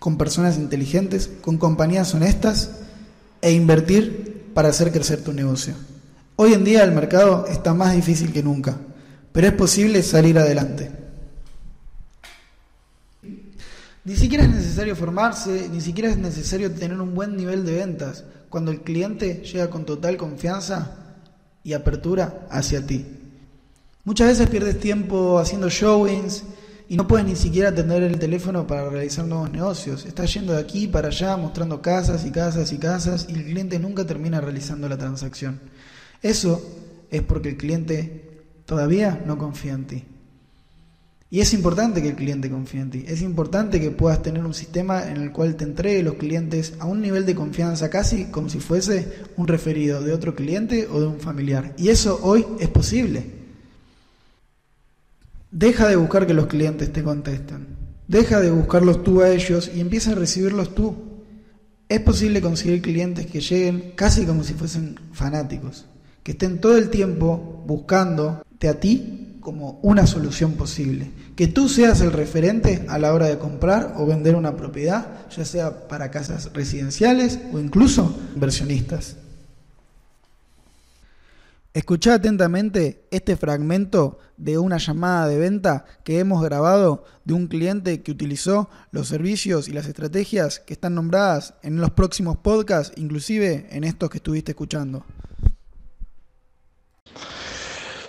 con 0.00 0.18
personas 0.18 0.58
inteligentes, 0.58 1.30
con 1.40 1.56
compañías 1.56 2.12
honestas 2.14 2.70
e 3.42 3.52
invertir 3.52 4.50
para 4.54 4.70
hacer 4.70 4.90
crecer 4.90 5.22
tu 5.22 5.32
negocio. 5.32 5.74
Hoy 6.34 6.52
en 6.52 6.64
día 6.64 6.82
el 6.82 6.92
mercado 6.92 7.46
está 7.46 7.74
más 7.74 7.94
difícil 7.94 8.32
que 8.32 8.42
nunca, 8.42 8.76
pero 9.32 9.46
es 9.46 9.52
posible 9.52 10.02
salir 10.02 10.38
adelante. 10.38 11.07
Ni 14.08 14.16
siquiera 14.16 14.44
es 14.44 14.48
necesario 14.48 14.96
formarse, 14.96 15.68
ni 15.70 15.82
siquiera 15.82 16.08
es 16.08 16.16
necesario 16.16 16.72
tener 16.72 16.98
un 16.98 17.14
buen 17.14 17.36
nivel 17.36 17.66
de 17.66 17.74
ventas 17.74 18.24
cuando 18.48 18.70
el 18.70 18.80
cliente 18.80 19.42
llega 19.44 19.68
con 19.68 19.84
total 19.84 20.16
confianza 20.16 20.96
y 21.62 21.74
apertura 21.74 22.46
hacia 22.50 22.86
ti. 22.86 23.04
Muchas 24.04 24.28
veces 24.28 24.48
pierdes 24.48 24.80
tiempo 24.80 25.38
haciendo 25.38 25.68
showings 25.68 26.42
y 26.88 26.96
no 26.96 27.06
puedes 27.06 27.26
ni 27.26 27.36
siquiera 27.36 27.68
atender 27.68 28.02
el 28.02 28.18
teléfono 28.18 28.66
para 28.66 28.88
realizar 28.88 29.26
nuevos 29.26 29.50
negocios. 29.50 30.06
Estás 30.06 30.32
yendo 30.32 30.54
de 30.54 30.60
aquí 30.60 30.86
para 30.86 31.08
allá 31.08 31.36
mostrando 31.36 31.82
casas 31.82 32.24
y 32.24 32.30
casas 32.30 32.72
y 32.72 32.78
casas 32.78 33.26
y 33.28 33.34
el 33.34 33.44
cliente 33.44 33.78
nunca 33.78 34.06
termina 34.06 34.40
realizando 34.40 34.88
la 34.88 34.96
transacción. 34.96 35.60
Eso 36.22 36.62
es 37.10 37.20
porque 37.20 37.50
el 37.50 37.56
cliente 37.58 38.40
todavía 38.64 39.22
no 39.26 39.36
confía 39.36 39.74
en 39.74 39.86
ti. 39.86 40.04
Y 41.30 41.40
es 41.40 41.52
importante 41.52 42.00
que 42.00 42.08
el 42.08 42.16
cliente 42.16 42.50
confíe 42.50 42.80
en 42.80 42.90
ti. 42.90 43.04
Es 43.06 43.20
importante 43.20 43.80
que 43.80 43.90
puedas 43.90 44.22
tener 44.22 44.46
un 44.46 44.54
sistema 44.54 45.06
en 45.10 45.18
el 45.18 45.30
cual 45.30 45.56
te 45.56 45.64
entregue 45.64 46.02
los 46.02 46.14
clientes 46.14 46.72
a 46.78 46.86
un 46.86 47.02
nivel 47.02 47.26
de 47.26 47.34
confianza 47.34 47.90
casi 47.90 48.26
como 48.26 48.48
si 48.48 48.60
fuese 48.60 49.26
un 49.36 49.46
referido 49.46 50.00
de 50.02 50.14
otro 50.14 50.34
cliente 50.34 50.88
o 50.90 51.00
de 51.00 51.06
un 51.06 51.20
familiar. 51.20 51.74
Y 51.76 51.90
eso 51.90 52.18
hoy 52.22 52.46
es 52.60 52.68
posible. 52.68 53.26
Deja 55.50 55.86
de 55.88 55.96
buscar 55.96 56.26
que 56.26 56.34
los 56.34 56.46
clientes 56.46 56.90
te 56.92 57.02
contesten. 57.02 57.66
Deja 58.06 58.40
de 58.40 58.50
buscarlos 58.50 59.02
tú 59.02 59.20
a 59.20 59.28
ellos 59.28 59.70
y 59.74 59.80
empieza 59.80 60.12
a 60.12 60.14
recibirlos 60.14 60.74
tú. 60.74 60.96
Es 61.90 62.00
posible 62.00 62.40
conseguir 62.40 62.80
clientes 62.80 63.26
que 63.26 63.40
lleguen 63.40 63.92
casi 63.96 64.24
como 64.24 64.44
si 64.44 64.54
fuesen 64.54 64.98
fanáticos, 65.12 65.84
que 66.22 66.32
estén 66.32 66.58
todo 66.58 66.78
el 66.78 66.88
tiempo 66.88 67.64
buscándote 67.66 68.68
a 68.68 68.80
ti 68.80 69.27
como 69.48 69.80
una 69.80 70.06
solución 70.06 70.52
posible. 70.58 71.10
Que 71.34 71.46
tú 71.46 71.70
seas 71.70 72.02
el 72.02 72.12
referente 72.12 72.84
a 72.86 72.98
la 72.98 73.14
hora 73.14 73.28
de 73.28 73.38
comprar 73.38 73.94
o 73.96 74.04
vender 74.04 74.36
una 74.36 74.58
propiedad, 74.58 75.26
ya 75.34 75.46
sea 75.46 75.88
para 75.88 76.10
casas 76.10 76.52
residenciales 76.52 77.38
o 77.50 77.58
incluso 77.58 78.14
inversionistas. 78.34 79.16
Escucha 81.72 82.12
atentamente 82.12 83.06
este 83.10 83.38
fragmento 83.38 84.18
de 84.36 84.58
una 84.58 84.76
llamada 84.76 85.26
de 85.28 85.38
venta 85.38 85.86
que 86.04 86.18
hemos 86.18 86.42
grabado 86.42 87.04
de 87.24 87.32
un 87.32 87.46
cliente 87.46 88.02
que 88.02 88.12
utilizó 88.12 88.68
los 88.90 89.08
servicios 89.08 89.66
y 89.66 89.72
las 89.72 89.86
estrategias 89.86 90.60
que 90.60 90.74
están 90.74 90.94
nombradas 90.94 91.54
en 91.62 91.80
los 91.80 91.92
próximos 91.92 92.36
podcasts, 92.36 92.92
inclusive 92.98 93.66
en 93.70 93.84
estos 93.84 94.10
que 94.10 94.18
estuviste 94.18 94.52
escuchando 94.52 95.06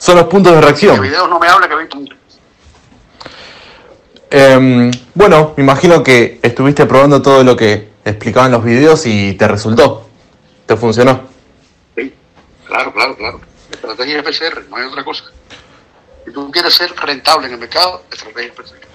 son 0.09 0.17
los 0.17 0.27
puntos 0.27 0.53
de 0.53 0.61
reacción. 0.61 0.95
El 0.95 1.01
video 1.01 1.27
no 1.27 1.37
me 1.37 1.47
habla 1.47 1.67
que 1.67 1.75
eh, 4.31 4.91
bueno, 5.13 5.53
me 5.55 5.63
imagino 5.63 6.03
que 6.03 6.39
estuviste 6.41 6.85
probando 6.85 7.21
todo 7.21 7.43
lo 7.43 7.55
que 7.55 7.89
explicaban 8.05 8.51
los 8.51 8.63
videos 8.63 9.05
y 9.05 9.33
te 9.33 9.47
resultó. 9.47 10.07
¿Te 10.65 10.75
funcionó? 10.75 11.27
Sí, 11.95 12.13
claro, 12.65 12.91
claro, 12.93 13.15
claro. 13.17 13.41
Estrategia 13.71 14.23
FCR, 14.23 14.65
no 14.69 14.77
hay 14.77 14.85
otra 14.85 15.03
cosa. 15.03 15.25
Si 16.25 16.31
tú 16.31 16.51
quieres 16.51 16.73
ser 16.73 16.91
rentable 16.95 17.47
en 17.47 17.53
el 17.53 17.59
mercado, 17.59 18.03
estrategia 18.11 18.51
FCR. 18.53 18.87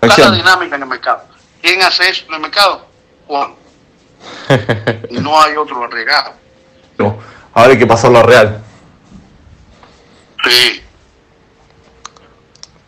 Plata 0.00 0.30
dinámica 0.30 0.76
en 0.76 0.82
el 0.82 0.88
mercado. 0.88 1.22
¿Quién 1.62 1.82
hace 1.82 2.08
eso 2.08 2.24
en 2.28 2.34
el 2.34 2.40
mercado? 2.40 2.84
Juan. 3.26 3.54
no 5.10 5.40
hay 5.40 5.56
otro 5.56 5.84
agregado. 5.84 6.32
No, 6.98 7.18
ahora 7.54 7.72
hay 7.72 7.78
que 7.78 7.86
pasarlo 7.86 8.18
a 8.18 8.22
real. 8.22 8.64
Sí. 10.44 10.82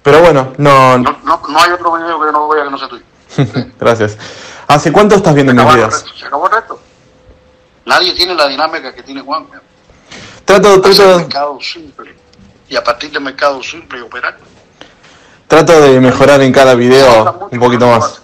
Pero 0.02 0.20
bueno, 0.20 0.52
no... 0.58 0.98
No, 0.98 1.18
no, 1.24 1.42
no 1.48 1.60
hay 1.60 1.70
otro 1.72 1.92
video 1.96 2.20
que 2.20 2.32
no 2.32 2.48
vea 2.48 2.64
que 2.64 2.70
no 2.70 2.78
sea 2.78 2.88
tuyo. 2.88 3.04
Gracias. 3.80 4.16
¿Hace 4.66 4.92
cuánto 4.92 5.16
estás 5.16 5.34
viendo 5.34 5.52
mis 5.52 5.64
videos? 5.74 6.04
Se 6.18 6.26
acabó 6.26 6.46
el 6.46 6.52
resto. 6.52 6.80
Nadie 7.86 8.14
tiene 8.14 8.34
la 8.34 8.46
dinámica 8.48 8.94
que 8.94 9.02
tiene 9.02 9.20
Juan. 9.20 9.46
Trato, 10.44 10.80
trato, 10.80 11.18
mercado 11.18 11.58
simple. 11.60 12.14
Y 12.68 12.76
a 12.76 12.84
partir 12.84 13.10
del 13.10 13.22
mercado 13.22 13.62
simple 13.62 14.00
operar. 14.02 14.38
Trato 15.48 15.80
de 15.80 16.00
mejorar 16.00 16.40
en 16.42 16.52
cada 16.52 16.74
video 16.74 17.48
un 17.50 17.58
poquito 17.58 17.86
más. 17.88 18.22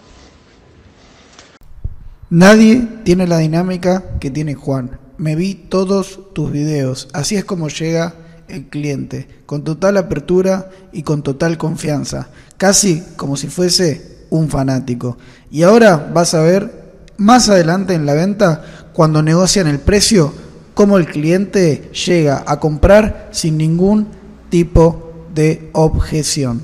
Nadie 2.31 2.87
tiene 3.05 3.27
la 3.27 3.39
dinámica 3.39 4.05
que 4.21 4.31
tiene 4.31 4.55
Juan. 4.55 4.99
Me 5.19 5.35
vi 5.35 5.55
todos 5.55 6.33
tus 6.33 6.51
videos. 6.53 7.09
Así 7.12 7.37
es 7.37 7.45
como 7.45 7.69
llega 7.69 8.15
el 8.49 8.67
cliente, 8.67 9.29
con 9.47 9.65
total 9.65 9.97
apertura 9.97 10.71
y 10.93 11.03
con 11.03 11.23
total 11.23 11.59
confianza, 11.59 12.29
casi 12.57 13.03
como 13.17 13.37
si 13.37 13.49
fuese 13.49 14.27
un 14.31 14.49
fanático. 14.49 15.19
Y 15.51 15.63
ahora 15.63 16.11
vas 16.13 16.35
a 16.35 16.43
ver 16.43 16.87
más 17.17 17.49
adelante 17.49 17.95
en 17.95 18.07
la 18.07 18.15
venta, 18.15 18.65
cuando 18.93 19.23
negocian 19.23 19.67
el 19.67 19.79
precio, 19.79 20.33
cómo 20.75 20.99
el 20.99 21.07
cliente 21.07 21.91
llega 22.07 22.45
a 22.47 22.61
comprar 22.61 23.29
sin 23.31 23.57
ningún 23.57 24.09
tipo 24.51 25.27
de 25.35 25.71
objeción. 25.73 26.63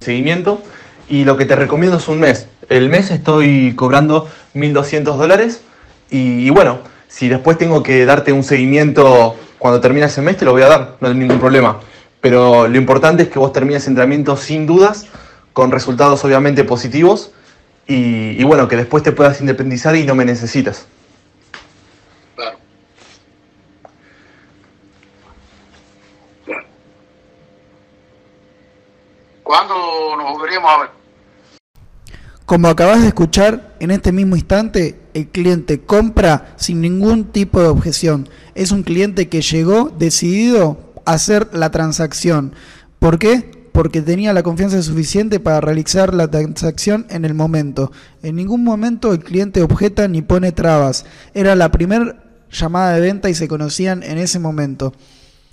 Seguimiento 0.00 0.62
y 1.08 1.24
lo 1.24 1.36
que 1.36 1.44
te 1.44 1.56
recomiendo 1.56 1.98
es 1.98 2.08
un 2.08 2.20
mes. 2.20 2.46
El 2.68 2.88
mes 2.88 3.10
estoy 3.10 3.74
cobrando 3.74 4.28
1.200 4.54 5.16
dólares 5.16 5.60
y, 6.10 6.46
y 6.46 6.50
bueno, 6.50 6.78
si 7.08 7.28
después 7.28 7.58
tengo 7.58 7.82
que 7.82 8.04
darte 8.04 8.32
un 8.32 8.44
seguimiento 8.44 9.36
cuando 9.60 9.78
termine 9.78 10.06
ese 10.06 10.22
mes, 10.22 10.38
te 10.38 10.46
lo 10.46 10.52
voy 10.52 10.62
a 10.62 10.68
dar, 10.68 10.96
no 11.00 11.08
hay 11.08 11.14
ningún 11.14 11.38
problema. 11.38 11.80
Pero 12.22 12.66
lo 12.66 12.78
importante 12.78 13.24
es 13.24 13.28
que 13.28 13.38
vos 13.38 13.52
termines 13.52 13.84
el 13.84 13.90
entrenamiento 13.90 14.34
sin 14.34 14.66
dudas, 14.66 15.06
con 15.52 15.70
resultados 15.70 16.24
obviamente 16.24 16.64
positivos 16.64 17.32
y, 17.86 18.40
y 18.40 18.44
bueno, 18.44 18.68
que 18.68 18.76
después 18.76 19.02
te 19.02 19.12
puedas 19.12 19.38
independizar 19.40 19.94
y 19.96 20.04
no 20.04 20.14
me 20.14 20.24
necesitas. 20.24 20.86
Claro. 22.36 22.58
Claro. 26.46 26.64
¿Cuándo 29.42 29.74
nos 30.16 30.32
volveríamos 30.32 30.70
a 30.70 30.78
ver? 30.78 30.90
Como 32.46 32.66
acabas 32.68 33.02
de 33.02 33.08
escuchar, 33.08 33.74
en 33.78 33.90
este 33.90 34.10
mismo 34.10 34.36
instante 34.36 34.99
el 35.14 35.28
cliente 35.28 35.80
compra 35.80 36.54
sin 36.56 36.80
ningún 36.80 37.24
tipo 37.24 37.60
de 37.60 37.68
objeción. 37.68 38.28
Es 38.54 38.72
un 38.72 38.82
cliente 38.82 39.28
que 39.28 39.42
llegó 39.42 39.92
decidido 39.98 40.92
a 41.04 41.12
hacer 41.14 41.48
la 41.52 41.70
transacción. 41.70 42.54
¿Por 42.98 43.18
qué? 43.18 43.68
Porque 43.72 44.02
tenía 44.02 44.32
la 44.32 44.42
confianza 44.42 44.82
suficiente 44.82 45.40
para 45.40 45.60
realizar 45.60 46.12
la 46.12 46.30
transacción 46.30 47.06
en 47.10 47.24
el 47.24 47.34
momento. 47.34 47.92
En 48.22 48.36
ningún 48.36 48.64
momento 48.64 49.12
el 49.12 49.20
cliente 49.20 49.62
objeta 49.62 50.08
ni 50.08 50.22
pone 50.22 50.52
trabas. 50.52 51.04
Era 51.34 51.54
la 51.54 51.70
primera 51.70 52.22
llamada 52.50 52.94
de 52.94 53.00
venta 53.00 53.30
y 53.30 53.34
se 53.34 53.48
conocían 53.48 54.02
en 54.02 54.18
ese 54.18 54.38
momento. 54.38 54.92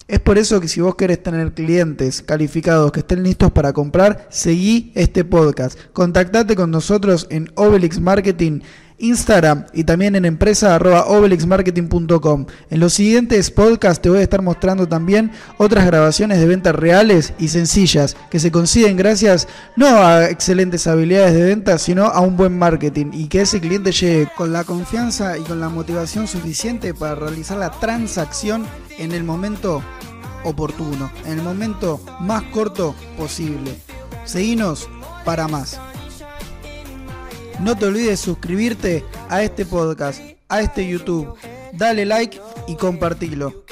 Es 0.08 0.22
por 0.22 0.38
eso 0.38 0.62
que 0.62 0.70
si 0.70 0.80
vos 0.80 0.96
querés 0.96 1.22
tener 1.22 1.54
clientes 1.54 2.22
calificados 2.22 2.94
que 2.94 3.02
estén 3.02 3.24
listos 3.24 3.52
para 3.52 3.74
comprar, 3.74 4.28
seguí 4.30 4.94
este 4.96 5.26
podcast. 5.26 5.78
Contactate 5.92 6.56
con 6.56 6.72
nosotros 6.72 7.28
en 7.30 7.52
Obelix 7.56 8.00
Marketing, 8.00 8.62
Instagram 9.00 9.66
y 9.74 9.84
también 9.84 10.16
en 10.16 10.26
empresa.obelixmarketing.com. 10.26 12.46
En 12.70 12.80
los 12.80 12.94
siguientes 12.94 13.52
podcasts 13.52 14.02
te 14.02 14.10
voy 14.10 14.20
a 14.20 14.24
estar 14.24 14.42
mostrando 14.42 14.88
también 14.88 15.32
otras 15.58 15.86
grabaciones 15.86 16.40
de 16.40 16.48
ventas 16.48 16.76
reales 16.76 17.34
y 17.38 17.50
sencillas 17.50 18.16
que 18.30 18.40
se 18.40 18.52
consiguen 18.52 18.98
gracias 18.98 19.48
no 19.76 19.88
a 19.88 20.30
excelentes 20.30 20.88
habilidades 20.88 21.34
de 21.34 21.44
venta, 21.44 21.78
sino 21.78 22.06
a 22.06 22.20
un 22.22 22.38
buen 22.38 22.58
marketing 22.58 23.12
y 23.14 23.28
que 23.28 23.42
ese 23.42 23.60
cliente 23.60 23.92
llegue 23.92 24.30
con 24.36 24.52
la 24.52 24.64
confianza 24.64 25.38
y 25.38 25.44
con 25.44 25.60
la 25.60 25.70
motivación 25.70 26.28
suficiente 26.28 26.94
para 26.94 27.16
realizar 27.16 27.58
la 27.58 27.72
transacción 27.72 28.66
en 28.98 29.12
el 29.12 29.24
momento 29.24 29.84
oportuno, 30.44 31.12
en 31.26 31.34
el 31.34 31.44
momento 31.44 32.00
más 32.20 32.44
corto 32.44 32.96
posible. 33.18 33.76
Seguinos 34.26 34.90
para 35.24 35.48
más. 35.48 35.80
No 37.60 37.76
te 37.76 37.86
olvides 37.86 38.20
suscribirte 38.20 39.04
a 39.30 39.42
este 39.42 39.66
podcast, 39.66 40.22
a 40.48 40.62
este 40.62 40.88
YouTube. 40.88 41.36
Dale 41.74 42.06
like 42.06 42.40
y 42.68 42.76
compartilo. 42.76 43.66